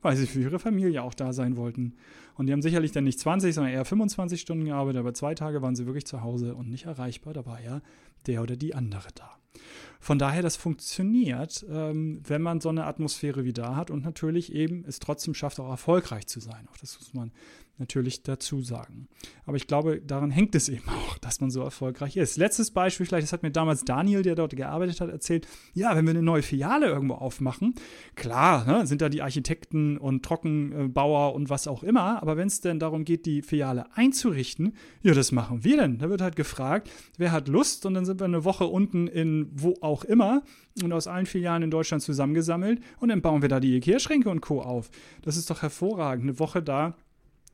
weil 0.08 0.16
sie 0.16 0.26
für 0.26 0.40
ihre 0.40 0.58
Familie 0.58 1.04
auch 1.04 1.14
da 1.14 1.34
sein 1.34 1.58
wollten. 1.58 1.94
Und 2.36 2.46
die 2.46 2.54
haben 2.54 2.62
sicherlich 2.62 2.94
dann 2.94 3.04
nicht 3.04 3.20
20, 3.20 3.54
sondern 3.54 3.74
eher 3.74 3.84
25 3.84 4.40
Stunden 4.40 4.64
gearbeitet, 4.64 5.00
aber 5.00 5.14
zwei 5.14 5.36
Tage 5.36 5.62
waren 5.62 5.76
sie 5.76 5.86
wirklich 5.86 6.06
zu 6.06 6.22
Hause 6.22 6.56
und 6.56 6.70
nicht 6.70 6.86
erreichbar. 6.86 7.34
Da 7.34 7.46
war 7.46 7.62
ja 7.62 7.82
der 8.26 8.42
oder 8.42 8.56
die 8.56 8.74
andere 8.74 9.10
da. 9.14 9.30
Von 10.00 10.18
daher, 10.18 10.42
das 10.42 10.56
funktioniert, 10.56 11.66
ähm, 11.70 12.22
wenn 12.26 12.42
man 12.42 12.62
so 12.62 12.70
eine 12.70 12.86
Atmosphäre 12.86 13.44
wie 13.44 13.52
da 13.52 13.76
hat 13.76 13.92
und 13.92 14.06
natürlich 14.06 14.54
eben 14.54 14.86
es 14.88 15.00
trotzdem 15.00 15.34
schafft, 15.34 15.60
auch 15.60 15.70
erfolgreich 15.70 16.26
zu 16.28 16.40
sein. 16.40 16.70
Auch 16.72 16.78
das 16.78 16.98
muss 16.98 17.14
man 17.14 17.34
natürlich 17.80 18.24
dazu 18.24 18.62
sagen. 18.62 19.08
Aber 19.46 19.58
ich 19.58 19.68
glaube, 19.68 20.02
daran 20.02 20.32
hängt 20.32 20.56
es 20.56 20.70
eben 20.70 20.88
auch, 20.90 21.18
dass 21.22 21.42
man 21.42 21.52
so 21.52 21.62
erfolgreich 21.62 22.18
ist. 22.18 22.38
Letztes 22.38 22.72
Beispiel, 22.72 23.06
vielleicht, 23.06 23.24
das 23.24 23.34
hat 23.34 23.44
mir 23.44 23.52
damals 23.52 23.86
Daniel, 23.86 24.22
der 24.22 24.36
dort 24.36 24.56
gearbeitet 24.56 25.02
hat, 25.02 25.10
erzählt. 25.10 25.48
Ja, 25.74 25.96
wenn 25.96 26.06
wir 26.06 26.12
eine 26.12 26.22
neue 26.22 26.42
Filiale 26.42 26.88
irgendwo 26.88 27.16
aufmachen, 27.16 27.76
klar, 28.16 28.66
ne, 28.66 28.88
sind 28.88 29.02
da 29.02 29.10
die 29.10 29.22
Architekten 29.22 29.98
und 29.98 30.24
Trockenbauer 30.24 31.34
und 31.34 31.50
was 31.50 31.68
auch 31.68 31.84
immer. 31.84 32.22
Aber 32.22 32.38
wenn 32.38 32.48
es 32.48 32.62
denn 32.62 32.80
darum 32.80 33.06
geht, 33.06 33.26
die 33.26 33.42
Filiale 33.42 33.86
einzurichten, 33.96 34.74
ja, 35.02 35.14
das 35.14 35.32
machen 35.32 35.64
wir 35.64 35.78
denn. 35.78 36.00
Da 36.00 36.10
wird 36.10 36.22
halt 36.22 36.36
gefragt, 36.36 36.90
wer 37.18 37.32
hat 37.32 37.48
Lust 37.48 37.86
und 37.86 37.94
dann 37.94 38.06
sind 38.06 38.20
wir 38.20 38.26
eine 38.26 38.44
Woche 38.44 38.66
unten 38.66 39.08
in 39.08 39.50
wo 39.54 39.76
auch 39.82 40.04
immer 40.04 40.44
und 40.84 40.94
aus 40.94 41.08
allen 41.08 41.26
Filialen 41.26 41.64
in 41.64 41.72
Deutschland 41.72 42.04
zusammengesammelt 42.04 42.82
und 43.00 43.10
dann 43.10 43.22
bauen 43.22 43.42
wir 43.42 43.50
da 43.50 43.60
die 43.60 43.76
Ikea-Schränke 43.78 44.30
und 44.30 44.42
Co. 44.42 44.62
auf. 44.62 44.90
Das 45.22 45.38
ist 45.38 45.50
doch 45.50 45.62
hervorragend. 45.62 46.24
Eine 46.24 46.40
Woche 46.40 46.62
da 46.62 46.96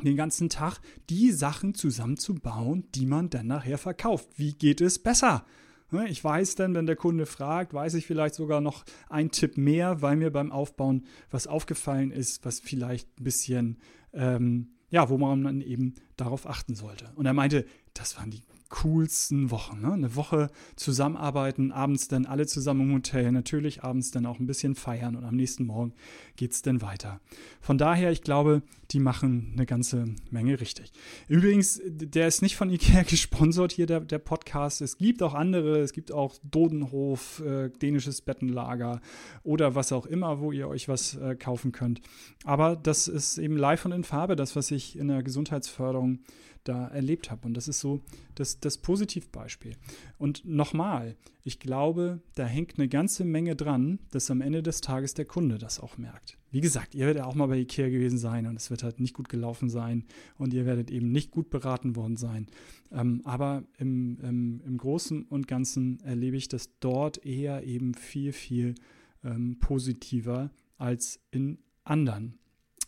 den 0.02 0.16
ganzen 0.16 0.50
Tag 0.50 0.80
die 1.10 1.32
Sachen 1.32 1.74
zusammenzubauen, 1.76 2.88
die 2.96 3.06
man 3.06 3.30
dann 3.30 3.48
nachher 3.48 3.78
verkauft. 3.78 4.28
Wie 4.36 4.54
geht 4.54 4.82
es 4.82 5.00
besser? 5.00 5.46
Ne, 5.92 6.10
ich 6.10 6.24
weiß 6.24 6.56
dann, 6.56 6.74
wenn 6.74 6.88
der 6.88 6.96
Kunde 6.96 7.28
fragt, 7.28 7.74
weiß 7.74 7.94
ich 7.94 8.08
vielleicht 8.08 8.34
sogar 8.34 8.62
noch 8.62 8.84
einen 9.10 9.30
Tipp 9.30 9.58
mehr, 9.58 10.02
weil 10.02 10.16
mir 10.16 10.32
beim 10.32 10.52
Aufbauen 10.52 11.06
was 11.30 11.46
aufgefallen 11.46 12.10
ist, 12.10 12.44
was 12.46 12.60
vielleicht 12.60 13.08
ein 13.20 13.24
bisschen, 13.24 13.78
ähm, 14.12 14.70
ja, 14.90 15.10
wo 15.10 15.20
man 15.20 15.44
dann 15.44 15.62
eben 15.62 15.94
darauf 16.18 16.48
achten 16.50 16.74
sollte. 16.74 17.12
Und 17.16 17.28
er 17.28 17.34
meinte, 17.34 17.66
das 17.94 18.18
waren 18.18 18.32
die 18.32 18.42
coolsten 18.74 19.52
Wochen. 19.52 19.82
Ne? 19.82 19.94
Eine 19.94 20.16
Woche 20.16 20.50
zusammenarbeiten, 20.76 21.72
abends 21.72 22.08
dann 22.08 22.26
alle 22.26 22.48
zusammen 22.48 22.82
im 22.82 22.96
Hotel, 22.96 23.32
natürlich 23.32 23.84
abends 23.84 24.10
dann 24.10 24.26
auch 24.26 24.40
ein 24.40 24.48
bisschen 24.48 24.74
feiern 24.74 25.16
und 25.16 25.24
am 25.24 25.36
nächsten 25.36 25.66
Morgen 25.66 25.94
geht 26.38 26.54
es 26.54 26.64
dann 26.64 26.82
weiter. 26.82 27.22
Von 27.62 27.78
daher, 27.78 28.12
ich 28.12 28.24
glaube, 28.24 28.64
die 28.90 29.00
machen 29.00 29.52
eine 29.54 29.68
ganze 29.68 30.06
Menge 30.32 30.60
richtig. 30.60 30.92
Übrigens, 31.28 31.82
der 31.86 32.28
ist 32.28 32.42
nicht 32.42 32.56
von 32.56 32.72
Ikea 32.72 33.04
gesponsert 33.08 33.74
hier, 33.74 33.86
der, 33.86 34.00
der 34.00 34.18
Podcast. 34.18 34.82
Es 34.82 34.98
gibt 34.98 35.22
auch 35.22 35.36
andere, 35.36 35.80
es 35.80 35.94
gibt 35.94 36.12
auch 36.12 36.36
Dodenhof, 36.44 37.44
äh, 37.46 37.70
dänisches 37.70 38.22
Bettenlager 38.22 39.02
oder 39.44 39.76
was 39.76 39.92
auch 39.92 40.08
immer, 40.08 40.40
wo 40.40 40.52
ihr 40.52 40.68
euch 40.68 40.88
was 40.88 41.16
äh, 41.16 41.36
kaufen 41.36 41.72
könnt. 41.74 42.02
Aber 42.44 42.76
das 42.76 43.08
ist 43.08 43.38
eben 43.38 43.56
live 43.56 43.86
und 43.86 43.92
in 43.92 44.04
Farbe, 44.04 44.36
das, 44.36 44.56
was 44.56 44.72
ich 44.72 44.98
in 44.98 45.10
der 45.10 45.22
Gesundheitsförderung 45.22 46.20
da 46.64 46.88
erlebt 46.88 47.32
habe. 47.32 47.46
Und 47.46 47.56
das 47.56 47.68
ist 47.68 47.80
so 47.80 48.02
das, 48.36 48.60
das 48.66 48.78
Positivbeispiel. 48.78 49.76
Und 50.18 50.46
nochmal, 50.46 51.16
ich 51.44 51.60
glaube, 51.60 52.22
da 52.36 52.46
hängt 52.46 52.78
eine 52.78 52.88
ganze 52.88 53.26
Menge 53.26 53.56
dran, 53.56 54.00
dass 54.12 54.32
am 54.32 54.42
Ende 54.42 54.64
des 54.64 54.82
Tages 54.82 55.14
der 55.14 55.26
Kunde 55.26 55.58
das 55.58 55.80
auch 55.80 55.98
merkt. 55.98 56.38
Wie 56.52 56.62
gesagt, 56.62 56.94
ihr 56.94 57.06
werdet 57.08 57.24
auch 57.24 57.36
mal 57.36 57.48
bei 57.48 57.58
Ikea 57.58 57.90
gewesen 57.90 58.18
sein 58.18 58.46
und 58.46 58.56
es 58.56 58.70
wird 58.70 58.84
halt 58.84 59.00
nicht 59.00 59.14
gut 59.14 59.28
gelaufen 59.28 59.70
sein 59.70 60.06
und 60.38 60.54
ihr 60.54 60.66
werdet 60.66 60.92
eben 60.92 61.12
nicht 61.12 61.32
gut 61.32 61.50
beraten 61.50 61.96
worden 61.96 62.16
sein. 62.16 62.48
Ähm, 62.92 63.22
aber 63.24 63.64
im, 63.78 64.20
im, 64.22 64.62
im 64.66 64.78
Großen 64.78 65.24
und 65.24 65.48
Ganzen 65.48 66.00
erlebe 66.02 66.38
ich 66.38 66.48
das 66.48 66.70
dort 66.80 67.26
eher 67.26 67.64
eben 67.64 67.96
viel, 67.96 68.34
viel 68.34 68.76
ähm, 69.24 69.58
positiver 69.60 70.52
als 70.78 71.20
in 71.32 71.58
anderen, 71.84 72.38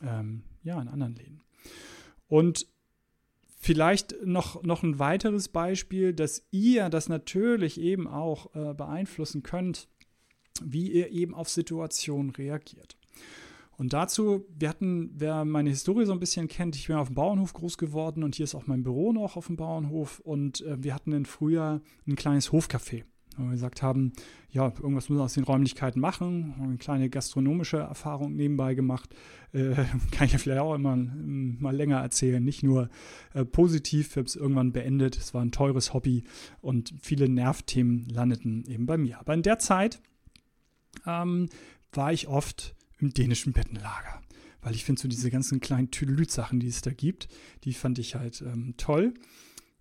ähm, 0.01 0.43
ja, 0.63 0.81
in 0.81 0.87
anderen 0.87 1.15
Läden. 1.15 1.41
Und 2.27 2.67
Vielleicht 3.65 4.23
noch, 4.23 4.61
noch 4.61 4.83
ein 4.83 4.99
weiteres 4.99 5.47
Beispiel, 5.49 6.13
dass 6.13 6.45
ihr 6.51 6.89
das 6.89 7.09
natürlich 7.09 7.81
eben 7.81 8.07
auch 8.07 8.53
äh, 8.53 8.75
beeinflussen 8.75 9.41
könnt, 9.41 9.89
wie 10.63 10.91
ihr 10.91 11.09
eben 11.09 11.33
auf 11.33 11.49
Situationen 11.49 12.29
reagiert. 12.29 12.95
Und 13.75 13.93
dazu, 13.93 14.45
wir 14.55 14.69
hatten, 14.69 15.09
wer 15.15 15.45
meine 15.45 15.71
Historie 15.71 16.05
so 16.05 16.11
ein 16.11 16.19
bisschen 16.19 16.47
kennt, 16.47 16.75
ich 16.75 16.85
bin 16.85 16.95
auf 16.95 17.07
dem 17.07 17.15
Bauernhof 17.15 17.53
groß 17.53 17.79
geworden 17.79 18.23
und 18.23 18.35
hier 18.35 18.43
ist 18.43 18.53
auch 18.53 18.67
mein 18.67 18.83
Büro 18.83 19.11
noch 19.11 19.35
auf 19.35 19.47
dem 19.47 19.55
Bauernhof 19.55 20.19
und 20.19 20.61
äh, 20.61 20.83
wir 20.83 20.93
hatten 20.93 21.11
im 21.13 21.25
Frühjahr 21.25 21.81
ein 22.05 22.15
kleines 22.15 22.51
Hofcafé. 22.51 23.03
Weil 23.37 23.47
wir 23.47 23.51
gesagt 23.53 23.81
haben, 23.81 24.13
ja, 24.49 24.65
irgendwas 24.65 25.09
müssen 25.09 25.19
wir 25.19 25.23
aus 25.23 25.33
den 25.33 25.43
Räumlichkeiten 25.43 25.99
machen. 25.99 26.55
Haben 26.57 26.69
eine 26.69 26.77
kleine 26.77 27.09
gastronomische 27.09 27.77
Erfahrung 27.77 28.35
nebenbei 28.35 28.75
gemacht. 28.75 29.13
Äh, 29.51 29.75
kann 30.11 30.27
ich 30.27 30.33
ja 30.33 30.37
vielleicht 30.37 30.61
auch 30.61 30.75
immer 30.75 30.95
mal 30.95 31.75
länger 31.75 31.99
erzählen. 31.99 32.43
Nicht 32.43 32.63
nur 32.63 32.89
äh, 33.33 33.45
positiv, 33.45 34.11
ich 34.11 34.17
habe 34.17 34.27
es 34.27 34.35
irgendwann 34.35 34.71
beendet. 34.71 35.17
Es 35.17 35.33
war 35.33 35.41
ein 35.41 35.51
teures 35.51 35.93
Hobby 35.93 36.23
und 36.61 36.93
viele 37.01 37.27
Nervthemen 37.29 38.07
landeten 38.09 38.65
eben 38.67 38.85
bei 38.85 38.97
mir. 38.97 39.19
Aber 39.19 39.33
in 39.33 39.43
der 39.43 39.59
Zeit 39.59 40.01
ähm, 41.05 41.49
war 41.91 42.13
ich 42.13 42.27
oft 42.27 42.75
im 42.99 43.13
dänischen 43.13 43.53
Bettenlager. 43.53 44.21
Weil 44.61 44.73
ich 44.73 44.83
finde, 44.83 45.01
so 45.01 45.07
diese 45.07 45.29
ganzen 45.29 45.59
kleinen 45.59 45.91
Tüdelüt-Sachen, 45.91 46.59
die 46.59 46.67
es 46.67 46.81
da 46.81 46.91
gibt, 46.91 47.27
die 47.65 47.73
fand 47.73 47.99
ich 47.99 48.15
halt 48.15 48.41
ähm, 48.41 48.73
toll. 48.77 49.13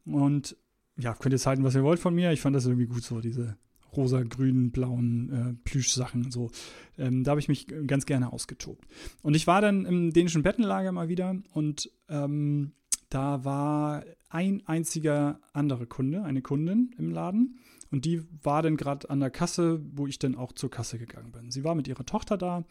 Und 0.04 0.56
ja, 0.96 1.14
könnt 1.14 1.32
jetzt 1.32 1.46
halten, 1.46 1.64
was 1.64 1.74
ihr 1.74 1.84
wollt 1.84 2.00
von 2.00 2.14
mir. 2.14 2.32
Ich 2.32 2.40
fand 2.40 2.54
das 2.54 2.66
irgendwie 2.66 2.86
gut, 2.86 3.02
so 3.02 3.20
diese 3.20 3.56
rosa, 3.96 4.22
grünen, 4.22 4.70
blauen 4.70 5.30
äh, 5.30 5.54
Plüschsachen. 5.64 6.30
So. 6.30 6.50
Ähm, 6.98 7.24
da 7.24 7.30
habe 7.30 7.40
ich 7.40 7.48
mich 7.48 7.66
ganz 7.86 8.06
gerne 8.06 8.32
ausgetobt. 8.32 8.84
Und 9.22 9.34
ich 9.34 9.46
war 9.46 9.60
dann 9.60 9.84
im 9.84 10.12
dänischen 10.12 10.42
Bettenlager 10.42 10.92
mal 10.92 11.08
wieder 11.08 11.36
und 11.52 11.90
ähm, 12.08 12.72
da 13.08 13.44
war 13.44 14.04
ein 14.28 14.62
einziger 14.66 15.40
anderer 15.52 15.86
Kunde, 15.86 16.24
eine 16.24 16.42
Kundin 16.42 16.90
im 16.98 17.10
Laden. 17.10 17.58
Und 17.90 18.04
die 18.04 18.22
war 18.42 18.62
dann 18.62 18.76
gerade 18.76 19.08
an 19.08 19.20
der 19.20 19.30
Kasse, 19.30 19.80
wo 19.92 20.08
ich 20.08 20.18
dann 20.18 20.34
auch 20.34 20.52
zur 20.52 20.70
Kasse 20.70 20.98
gegangen 20.98 21.30
bin. 21.30 21.52
Sie 21.52 21.62
war 21.62 21.76
mit 21.76 21.86
ihrer 21.86 22.04
Tochter 22.04 22.36
da 22.36 22.64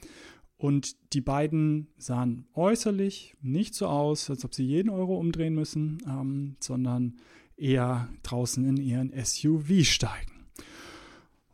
und 0.57 1.13
die 1.13 1.21
beiden 1.21 1.87
sahen 1.97 2.45
äußerlich 2.53 3.35
nicht 3.41 3.73
so 3.73 3.87
aus, 3.87 4.29
als 4.29 4.43
ob 4.43 4.53
sie 4.53 4.65
jeden 4.65 4.89
Euro 4.89 5.17
umdrehen 5.17 5.55
müssen, 5.55 5.99
ähm, 6.05 6.57
sondern 6.59 7.15
eher 7.57 8.09
draußen 8.23 8.65
in 8.65 8.77
ihren 8.77 9.11
SUV 9.23 9.83
steigen. 9.83 10.31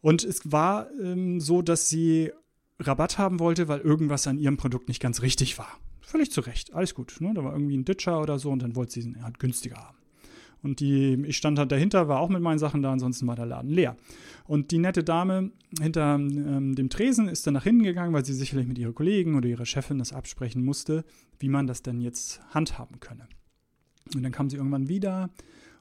Und 0.01 0.24
es 0.24 0.51
war 0.51 0.88
ähm, 1.01 1.39
so, 1.41 1.62
dass 1.62 1.89
sie 1.89 2.32
Rabatt 2.79 3.18
haben 3.18 3.39
wollte, 3.39 3.68
weil 3.68 3.82
irgendwas 3.82 4.27
an 4.27 4.38
ihrem 4.38 4.58
Produkt 4.58 4.88
nicht 4.88 5.01
ganz 5.01 5.22
richtig 5.22 5.58
war. 5.58 5.77
Völlig 6.01 6.32
zu 6.32 6.41
Recht, 6.41 6.74
alles 6.74 6.96
gut. 6.96 7.18
Ne? 7.20 7.34
Da 7.34 7.44
war 7.44 7.53
irgendwie 7.53 7.77
ein 7.77 7.86
Ditcher 7.86 8.22
oder 8.22 8.39
so 8.39 8.50
und 8.50 8.62
dann 8.62 8.75
wollte 8.75 8.94
sie 8.94 9.01
ihn 9.01 9.24
halt 9.24 9.39
günstiger 9.39 9.77
haben. 9.77 9.98
Und 10.62 10.82
die, 10.82 11.13
ich 11.25 11.38
stand 11.38 11.58
halt 11.58 11.72
dahinter, 11.72 12.08
war 12.08 12.20
auch 12.20 12.29
mit 12.29 12.41
meinen 12.41 12.60
Sachen 12.60 12.82
da, 12.82 12.91
ansonsten 12.91 13.27
war 13.27 13.36
der 13.36 13.46
Laden 13.46 13.70
leer. 13.70 13.96
Und 14.46 14.72
die 14.72 14.77
nette 14.77 15.03
Dame 15.03 15.51
hinter 15.79 16.15
ähm, 16.15 16.75
dem 16.75 16.89
Tresen 16.89 17.29
ist 17.29 17.48
dann 17.48 17.53
nach 17.53 17.63
hinten 17.63 17.84
gegangen, 17.84 18.13
weil 18.13 18.25
sie 18.25 18.34
sicherlich 18.34 18.68
mit 18.68 18.77
ihrer 18.77 18.91
Kollegen 18.91 19.36
oder 19.36 19.48
ihrer 19.48 19.65
Chefin 19.65 20.00
das 20.00 20.12
absprechen 20.12 20.63
musste, 20.65 21.06
wie 21.39 21.50
man 21.50 21.68
das 21.68 21.82
denn 21.82 22.01
jetzt 22.01 22.41
handhaben 22.50 23.00
könne. 23.00 23.27
Und 24.15 24.24
dann 24.24 24.32
kam 24.32 24.50
sie 24.50 24.58
irgendwann 24.58 24.89
wieder 24.89 25.29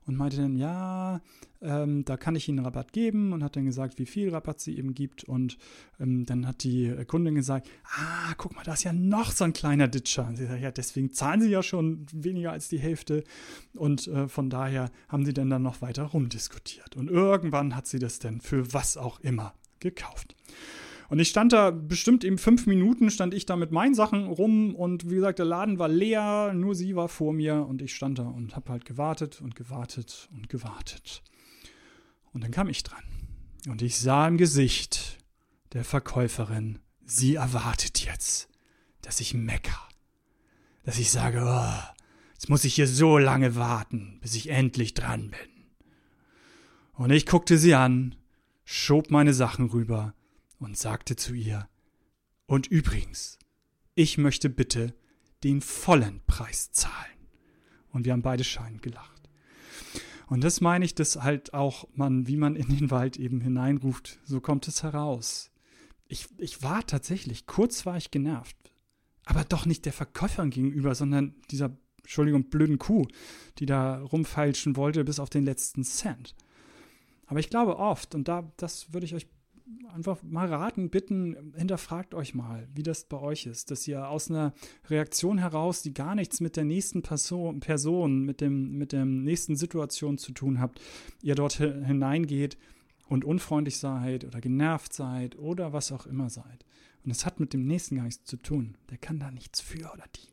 und 0.09 0.17
meinte 0.17 0.39
dann, 0.39 0.57
ja, 0.57 1.21
ähm, 1.61 2.03
da 2.07 2.17
kann 2.17 2.35
ich 2.35 2.49
Ihnen 2.49 2.61
Rabatt 2.61 2.95
geben 2.95 3.35
und 3.35 3.45
hat 3.45 3.57
dann 3.57 3.67
gesagt, 3.67 3.99
wie 3.99 4.07
viel 4.07 4.31
Rabatt 4.31 4.59
sie 4.59 4.79
eben 4.79 4.95
gibt. 4.95 5.23
Und 5.23 5.59
ähm, 6.01 6.25
dann 6.25 6.47
hat 6.47 6.65
die 6.65 6.95
Kundin 7.07 7.35
gesagt, 7.35 7.69
ah, 7.85 8.33
guck 8.39 8.57
mal, 8.57 8.65
da 8.65 8.73
ist 8.73 8.85
ja 8.85 8.95
noch 8.95 9.31
so 9.31 9.45
ein 9.45 9.53
kleiner 9.53 9.87
Ditcher. 9.87 10.27
Und 10.27 10.37
sie 10.37 10.47
sagt, 10.47 10.63
ja, 10.63 10.71
deswegen 10.71 11.13
zahlen 11.13 11.43
Sie 11.43 11.51
ja 11.51 11.63
schon 11.63 12.07
weniger 12.11 12.53
als 12.53 12.69
die 12.69 12.79
Hälfte. 12.79 13.23
Und 13.75 14.09
äh, 14.09 14.29
von 14.29 14.49
daher 14.49 14.91
haben 15.09 15.27
sie 15.27 15.35
dann, 15.35 15.51
dann 15.51 15.63
noch 15.63 15.83
weiter 15.83 16.05
rumdiskutiert. 16.05 16.97
Und 16.97 17.11
irgendwann 17.11 17.77
hat 17.77 17.87
sie 17.87 17.99
das 17.99 18.19
dann 18.19 18.41
für 18.41 18.73
was 18.73 18.97
auch 18.97 19.21
immer 19.21 19.53
gekauft. 19.79 20.35
Und 21.09 21.21
ich 21.21 21.31
stand 21.31 21.55
da 21.55 21.71
bestimmt 21.71 22.23
eben 22.23 22.37
fünf 22.37 22.67
Minuten, 22.67 23.11
stand 23.11 23.33
ich 23.33 23.47
da 23.47 23.57
mit 23.57 23.73
meinen 23.73 23.95
Sachen 23.95 24.27
rum 24.27 24.75
und 24.75 25.09
wie 25.09 25.15
gesagt, 25.15 25.39
der 25.39 25.47
Laden 25.47 25.79
war 25.79 25.89
leer, 25.89 26.53
nur 26.53 26.75
sie 26.75 26.97
war 26.97 27.09
vor 27.09 27.33
mir 27.33 27.67
und 27.67 27.81
ich 27.81 27.95
stand 27.95 28.19
da 28.19 28.25
und 28.25 28.55
habe 28.57 28.71
halt 28.71 28.85
gewartet 28.85 29.41
und 29.41 29.57
gewartet 29.57 30.29
und 30.33 30.51
gewartet. 30.51 31.23
Und 32.33 32.45
dann 32.45 32.51
kam 32.51 32.69
ich 32.69 32.83
dran. 32.83 33.03
Und 33.69 33.81
ich 33.81 33.97
sah 33.97 34.29
im 34.29 34.37
Gesicht 34.37 35.19
der 35.73 35.85
Verkäuferin, 35.85 36.79
sie 37.05 37.37
erwartet 37.37 38.05
jetzt, 38.05 38.49
dass 39.01 39.21
ich 39.21 39.33
mecker. 39.33 39.81
Dass 40.85 40.99
ich 40.99 41.11
sage, 41.11 41.43
oh, 41.43 41.99
jetzt 42.35 42.51
muss 42.51 42.65
ich 42.65 42.75
hier 42.75 42.87
so 42.87 43.17
lange 43.17 43.57
warten, 43.57 44.19
bis 44.21 44.35
ich 44.35 44.51
endlich 44.51 44.93
dran 44.93 45.31
bin. 45.31 45.65
Und 46.93 47.11
ich 47.11 47.25
guckte 47.25 47.57
sie 47.57 47.75
an, 47.75 48.15
schob 48.65 49.11
meine 49.11 49.33
Sachen 49.33 49.71
rüber 49.71 50.15
und 50.59 50.77
sagte 50.77 51.17
zu 51.17 51.35
ihr 51.35 51.69
Und 52.47 52.67
übrigens, 52.67 53.39
ich 53.95 54.19
möchte 54.19 54.49
bitte 54.49 54.95
den 55.45 55.61
vollen 55.61 56.21
Preis 56.27 56.73
zahlen. 56.73 57.19
Und 57.91 58.05
wir 58.05 58.13
haben 58.13 58.23
beide 58.23 58.45
scheinend 58.45 58.83
gelacht. 58.83 59.29
Und 60.27 60.45
das 60.45 60.61
meine 60.61 60.85
ich, 60.85 60.95
dass 60.95 61.17
halt 61.17 61.55
auch 61.55 61.89
man, 61.95 62.27
wie 62.27 62.37
man 62.37 62.55
in 62.55 62.69
den 62.69 62.91
Wald 62.91 63.17
eben 63.17 63.41
hineinruft, 63.41 64.19
so 64.25 64.41
kommt 64.41 64.69
es 64.69 64.83
heraus. 64.83 65.51
Ich, 66.07 66.27
ich 66.37 66.63
war 66.63 66.87
tatsächlich, 66.87 67.47
kurz 67.47 67.87
war 67.87 67.97
ich 67.97 68.11
genervt. 68.11 68.57
Aber 69.25 69.45
doch 69.45 69.67
nicht 69.67 69.85
der 69.85 69.93
Verkäuferin 69.93 70.51
gegenüber, 70.51 70.95
sondern 70.95 71.35
dieser, 71.51 71.77
Entschuldigung, 71.99 72.45
blöden 72.45 72.79
Kuh, 72.79 73.07
die 73.59 73.67
da 73.67 74.01
rumfeilschen 74.01 74.77
wollte 74.77 75.05
bis 75.05 75.19
auf 75.19 75.31
den 75.31 75.45
letzten 75.45 75.85
Cent. 75.85 76.35
Aber 77.27 77.41
ich 77.41 77.51
glaube 77.51 77.79
oft, 77.79 78.15
und 78.15 78.29
da, 78.29 78.51
das 78.57 78.93
würde 78.93 79.07
ich 79.07 79.15
euch 79.15 79.27
einfach 79.95 80.23
mal 80.23 80.47
raten, 80.47 80.91
bitten, 80.91 81.53
hinterfragt 81.57 82.15
euch 82.15 82.35
mal, 82.35 82.69
wie 82.75 82.83
das 82.83 83.05
bei 83.05 83.19
euch 83.19 83.47
ist, 83.47 83.71
dass 83.71 83.87
ihr 83.89 84.09
aus 84.09 84.31
einer 84.31 84.53
Reaktion 84.89 85.39
heraus, 85.39 85.83
die 85.83 85.95
gar 85.95 86.15
nichts 86.15 86.41
mit 86.41 86.57
der 86.57 86.65
nächsten 86.65 87.03
Person, 87.03 87.61
Person 87.61 88.23
mit, 88.23 88.41
dem, 88.41 88.79
mit 88.79 88.93
der 88.93 89.05
nächsten 89.05 89.57
Situation 89.57 90.19
zu 90.19 90.33
tun 90.33 90.61
habt, 90.61 90.81
ihr 91.23 91.35
dort 91.35 91.55
hineingeht 91.55 92.59
und 93.09 93.25
unfreundlich 93.25 93.79
seid 93.79 94.25
oder 94.25 94.41
genervt 94.41 94.93
seid 94.93 95.39
oder 95.39 95.73
was 95.73 95.93
auch 95.93 96.07
immer 96.07 96.31
seid. 96.31 96.65
Und 97.05 97.11
es 97.11 97.25
hat 97.25 97.41
mit 97.41 97.53
dem 97.53 97.67
nächsten 97.67 97.97
gar 97.97 98.05
nichts 98.05 98.25
zu 98.25 98.37
tun. 98.37 98.77
Der 98.91 98.99
kann 98.99 99.19
da 99.19 99.31
nichts 99.31 99.61
für 99.61 99.91
oder 99.93 100.05
die. 100.17 100.29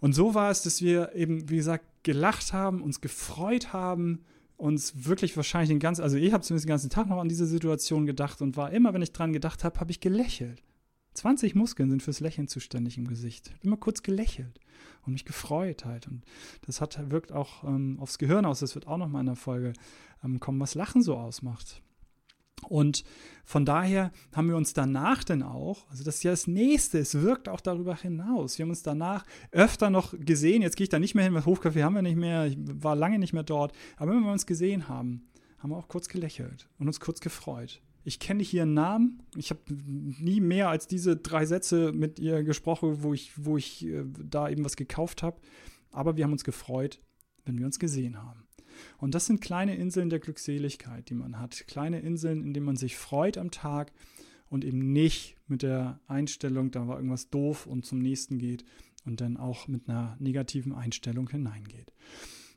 Und 0.00 0.14
so 0.14 0.34
war 0.34 0.50
es, 0.50 0.62
dass 0.62 0.82
wir 0.82 1.14
eben, 1.14 1.48
wie 1.48 1.56
gesagt, 1.56 1.84
gelacht 2.02 2.52
haben, 2.52 2.82
uns 2.82 3.00
gefreut 3.00 3.72
haben, 3.72 4.24
uns 4.60 5.06
wirklich 5.06 5.36
wahrscheinlich 5.36 5.70
den 5.70 5.78
ganzen, 5.78 6.02
also 6.02 6.16
ich 6.16 6.32
habe 6.32 6.42
zumindest 6.44 6.66
den 6.66 6.70
ganzen 6.70 6.90
Tag 6.90 7.08
noch 7.08 7.18
an 7.18 7.28
diese 7.28 7.46
Situation 7.46 8.06
gedacht 8.06 8.42
und 8.42 8.56
war 8.56 8.72
immer, 8.72 8.92
wenn 8.94 9.02
ich 9.02 9.12
dran 9.12 9.32
gedacht 9.32 9.64
habe, 9.64 9.80
habe 9.80 9.90
ich 9.90 10.00
gelächelt. 10.00 10.62
20 11.14 11.54
Muskeln 11.54 11.90
sind 11.90 12.02
fürs 12.02 12.20
Lächeln 12.20 12.46
zuständig 12.46 12.96
im 12.96 13.08
Gesicht. 13.08 13.52
Immer 13.62 13.76
kurz 13.76 14.02
gelächelt 14.02 14.60
und 15.04 15.12
mich 15.12 15.24
gefreut 15.24 15.84
halt. 15.84 16.06
Und 16.06 16.24
das 16.66 16.80
hat, 16.80 17.10
wirkt 17.10 17.32
auch 17.32 17.64
ähm, 17.64 17.98
aufs 18.00 18.18
Gehirn 18.18 18.44
aus. 18.44 18.60
Das 18.60 18.74
wird 18.74 18.86
auch 18.86 18.98
noch 18.98 19.08
mal 19.08 19.20
in 19.20 19.26
der 19.26 19.36
Folge 19.36 19.72
ähm, 20.22 20.38
kommen, 20.38 20.60
was 20.60 20.74
Lachen 20.74 21.02
so 21.02 21.16
ausmacht. 21.16 21.82
Und 22.68 23.04
von 23.44 23.64
daher 23.64 24.12
haben 24.34 24.48
wir 24.48 24.56
uns 24.56 24.72
danach 24.72 25.24
dann 25.24 25.42
auch, 25.42 25.88
also 25.90 26.04
das 26.04 26.16
ist 26.16 26.22
ja 26.22 26.30
das 26.30 26.46
Nächste, 26.46 26.98
es 26.98 27.20
wirkt 27.20 27.48
auch 27.48 27.60
darüber 27.60 27.96
hinaus. 27.96 28.58
Wir 28.58 28.64
haben 28.64 28.70
uns 28.70 28.82
danach 28.82 29.24
öfter 29.50 29.90
noch 29.90 30.14
gesehen, 30.18 30.62
jetzt 30.62 30.76
gehe 30.76 30.84
ich 30.84 30.88
da 30.90 30.98
nicht 30.98 31.14
mehr 31.14 31.24
hin, 31.24 31.34
weil 31.34 31.42
Hofcafé 31.42 31.82
haben 31.82 31.94
wir 31.94 32.02
nicht 32.02 32.16
mehr, 32.16 32.46
ich 32.46 32.56
war 32.58 32.94
lange 32.94 33.18
nicht 33.18 33.32
mehr 33.32 33.42
dort, 33.42 33.72
aber 33.96 34.12
wenn 34.12 34.22
wir 34.22 34.32
uns 34.32 34.46
gesehen 34.46 34.88
haben, 34.88 35.28
haben 35.58 35.70
wir 35.70 35.76
auch 35.76 35.88
kurz 35.88 36.08
gelächelt 36.08 36.68
und 36.78 36.86
uns 36.86 37.00
kurz 37.00 37.20
gefreut. 37.20 37.82
Ich 38.02 38.18
kenne 38.18 38.42
hier 38.42 38.62
einen 38.62 38.74
Namen. 38.74 39.22
Ich 39.36 39.50
habe 39.50 39.60
nie 39.68 40.40
mehr 40.40 40.70
als 40.70 40.86
diese 40.86 41.16
drei 41.16 41.44
Sätze 41.44 41.92
mit 41.92 42.18
ihr 42.18 42.42
gesprochen, 42.42 43.02
wo 43.02 43.12
ich, 43.12 43.32
wo 43.36 43.58
ich 43.58 43.84
äh, 43.86 44.04
da 44.06 44.48
eben 44.48 44.64
was 44.64 44.76
gekauft 44.76 45.22
habe. 45.22 45.40
Aber 45.90 46.16
wir 46.16 46.24
haben 46.24 46.32
uns 46.32 46.44
gefreut, 46.44 47.00
wenn 47.44 47.58
wir 47.58 47.66
uns 47.66 47.78
gesehen 47.78 48.22
haben. 48.22 48.44
Und 48.98 49.14
das 49.14 49.26
sind 49.26 49.40
kleine 49.40 49.76
Inseln 49.76 50.10
der 50.10 50.18
Glückseligkeit, 50.18 51.08
die 51.08 51.14
man 51.14 51.38
hat. 51.38 51.66
Kleine 51.66 52.00
Inseln, 52.00 52.42
in 52.42 52.54
denen 52.54 52.66
man 52.66 52.76
sich 52.76 52.96
freut 52.96 53.38
am 53.38 53.50
Tag 53.50 53.92
und 54.48 54.64
eben 54.64 54.92
nicht 54.92 55.36
mit 55.46 55.62
der 55.62 56.00
Einstellung, 56.06 56.70
da 56.70 56.86
war 56.86 56.96
irgendwas 56.96 57.30
doof 57.30 57.66
und 57.66 57.86
zum 57.86 57.98
nächsten 57.98 58.38
geht 58.38 58.64
und 59.04 59.20
dann 59.20 59.36
auch 59.36 59.68
mit 59.68 59.88
einer 59.88 60.16
negativen 60.18 60.72
Einstellung 60.74 61.28
hineingeht. 61.28 61.92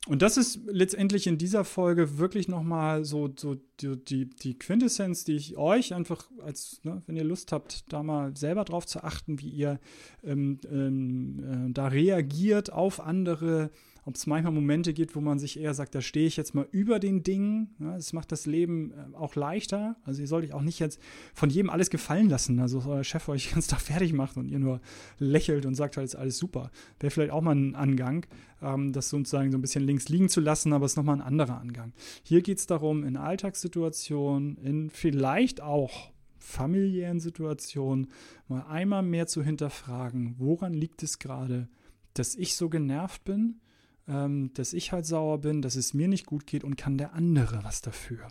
Und 0.06 0.22
das 0.22 0.36
ist 0.36 0.60
letztendlich 0.66 1.28
in 1.28 1.38
dieser 1.38 1.64
Folge 1.64 2.18
wirklich 2.18 2.50
nochmal 2.50 3.06
so, 3.06 3.30
so 3.38 3.56
die, 3.80 3.96
die, 3.96 4.26
die, 4.30 4.60
Quintessenz, 4.60 5.24
die 5.24 5.36
ich 5.36 5.56
euch 5.56 5.94
einfach 5.94 6.30
als, 6.42 6.82
ne, 6.84 7.02
wenn 7.06 7.16
ihr 7.16 7.24
Lust 7.24 7.54
habt, 7.54 7.92
da 7.94 8.04
mal 8.04 8.36
selber 8.36 8.66
drauf 8.66 8.86
zu 8.86 9.02
achten, 9.02 9.40
wie 9.40 9.48
ihr 9.50 9.80
ähm, 10.22 10.60
ähm, 10.70 11.70
äh, 11.70 11.72
da 11.72 11.88
reagiert 11.88 12.74
auf 12.74 13.00
andere 13.00 13.72
ob 14.06 14.16
es 14.16 14.28
manchmal 14.28 14.52
Momente 14.52 14.94
gibt, 14.94 15.16
wo 15.16 15.22
man 15.22 15.40
sich 15.40 15.60
eher 15.60 15.74
sagt, 15.74 15.96
da 15.96 16.02
stehe 16.02 16.28
ich 16.28 16.36
jetzt 16.36 16.54
mal 16.54 16.68
über 16.72 17.00
den 17.00 17.24
Dingen. 17.24 17.76
Ja, 17.80 17.96
das 17.96 18.14
macht 18.14 18.32
das 18.32 18.46
Leben 18.46 18.92
äh, 18.92 19.16
auch 19.16 19.36
leichter. 19.36 19.96
Also 20.04 20.22
ihr 20.22 20.28
solltet 20.28 20.54
auch 20.54 20.62
nicht 20.62 20.80
jetzt 20.80 21.00
von 21.34 21.50
jedem 21.50 21.70
alles 21.70 21.90
gefallen 21.90 22.30
lassen. 22.30 22.60
Also 22.60 22.84
euer 22.86 23.04
Chef 23.04 23.30
euch 23.30 23.52
ganz 23.54 23.68
Tag 23.68 23.82
fertig 23.82 24.14
macht 24.14 24.38
und 24.38 24.50
ihr 24.50 24.60
nur 24.60 24.82
lächelt 25.20 25.66
und 25.66 25.76
sagt, 25.76 25.98
halt 25.98 26.06
ist 26.06 26.16
alles 26.16 26.38
super. 26.38 26.70
Wäre 27.00 27.12
vielleicht 27.12 27.32
auch 27.32 27.42
mal 27.42 27.56
ein 27.56 27.76
Angang, 27.76 28.26
ähm, 28.62 28.92
das 28.92 29.10
sozusagen 29.10 29.52
so 29.52 29.58
ein 29.58 29.62
bisschen 29.62 29.84
links 29.84 30.10
liegen 30.10 30.30
zu 30.30 30.42
lassen, 30.42 30.74
aber 30.74 30.86
es 30.86 30.94
ist 30.94 30.98
nochmal 30.98 31.16
ein 31.16 31.22
anderer 31.22 31.60
Angang. 31.60 31.94
Hier 32.24 32.42
geht 32.42 32.58
es 32.58 32.68
darum, 32.68 33.04
in 33.04 33.16
Alltagssituationen, 33.16 34.58
in 34.58 34.90
vielleicht 34.90 35.62
auch 35.62 36.12
familiären 36.38 37.22
Situationen 37.22 38.08
mal 38.50 38.64
einmal 38.64 39.02
mehr 39.02 39.28
zu 39.28 39.42
hinterfragen, 39.42 40.36
woran 40.38 40.74
liegt 40.74 41.02
es 41.02 41.20
gerade, 41.20 41.70
dass 42.14 42.36
ich 42.36 42.58
so 42.58 42.70
genervt 42.70 43.24
bin 43.24 43.62
ähm, 44.08 44.52
dass 44.54 44.74
ich 44.74 44.92
halt 44.92 45.06
sauer 45.06 45.40
bin, 45.40 45.62
dass 45.62 45.76
es 45.76 45.94
mir 45.94 46.08
nicht 46.08 46.26
gut 46.26 46.46
geht 46.46 46.64
und 46.64 46.76
kann 46.76 46.98
der 46.98 47.14
andere 47.14 47.64
was 47.64 47.82
dafür. 47.82 48.28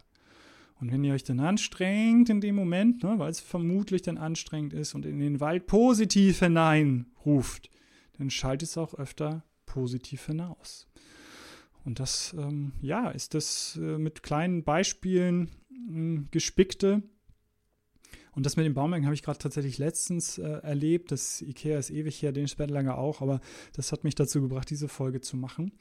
Und 0.80 0.90
wenn 0.90 1.04
ihr 1.04 1.14
euch 1.14 1.22
dann 1.22 1.38
anstrengt 1.38 2.28
in 2.28 2.40
dem 2.40 2.56
Moment, 2.56 3.04
ne, 3.04 3.18
weil 3.18 3.30
es 3.30 3.40
vermutlich 3.40 4.02
dann 4.02 4.18
anstrengend 4.18 4.72
ist 4.72 4.94
und 4.94 5.06
in 5.06 5.20
den 5.20 5.38
Wald 5.38 5.66
positiv 5.66 6.40
hineinruft, 6.40 7.70
dann 8.18 8.30
schaltet 8.30 8.68
es 8.68 8.76
auch 8.76 8.94
öfter 8.94 9.44
positiv 9.64 10.26
hinaus. 10.26 10.88
Und 11.84 12.00
das, 12.00 12.34
ähm, 12.38 12.72
ja, 12.80 13.10
ist 13.10 13.34
das 13.34 13.78
äh, 13.80 13.98
mit 13.98 14.22
kleinen 14.22 14.64
Beispielen 14.64 15.50
äh, 15.70 16.20
gespickte 16.30 17.02
und 18.34 18.46
das 18.46 18.56
mit 18.56 18.64
den 18.64 18.74
Baumärkten 18.74 19.06
habe 19.06 19.14
ich 19.14 19.22
gerade 19.22 19.38
tatsächlich 19.38 19.78
letztens 19.78 20.38
äh, 20.38 20.42
erlebt. 20.42 21.12
Das 21.12 21.42
Ikea 21.42 21.78
ist 21.78 21.90
ewig 21.90 22.20
her, 22.22 22.32
den 22.32 22.48
Spätlanger 22.48 22.98
auch, 22.98 23.20
aber 23.20 23.40
das 23.74 23.92
hat 23.92 24.04
mich 24.04 24.14
dazu 24.14 24.40
gebracht, 24.40 24.70
diese 24.70 24.88
Folge 24.88 25.20
zu 25.20 25.36
machen. 25.36 25.72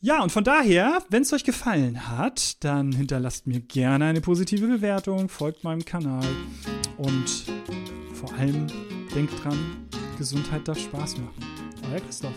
Ja, 0.00 0.22
und 0.22 0.30
von 0.30 0.44
daher, 0.44 1.02
wenn 1.10 1.22
es 1.22 1.32
euch 1.32 1.42
gefallen 1.42 2.08
hat, 2.08 2.62
dann 2.62 2.92
hinterlasst 2.92 3.48
mir 3.48 3.60
gerne 3.60 4.04
eine 4.04 4.20
positive 4.20 4.68
Bewertung, 4.68 5.28
folgt 5.28 5.64
meinem 5.64 5.84
Kanal 5.84 6.24
und 6.98 7.46
vor 8.14 8.32
allem 8.34 8.68
denkt 9.14 9.32
dran, 9.42 9.88
Gesundheit 10.16 10.68
darf 10.68 10.78
Spaß 10.78 11.18
machen. 11.18 11.44
Euer 11.90 12.00
Christoph. 12.00 12.36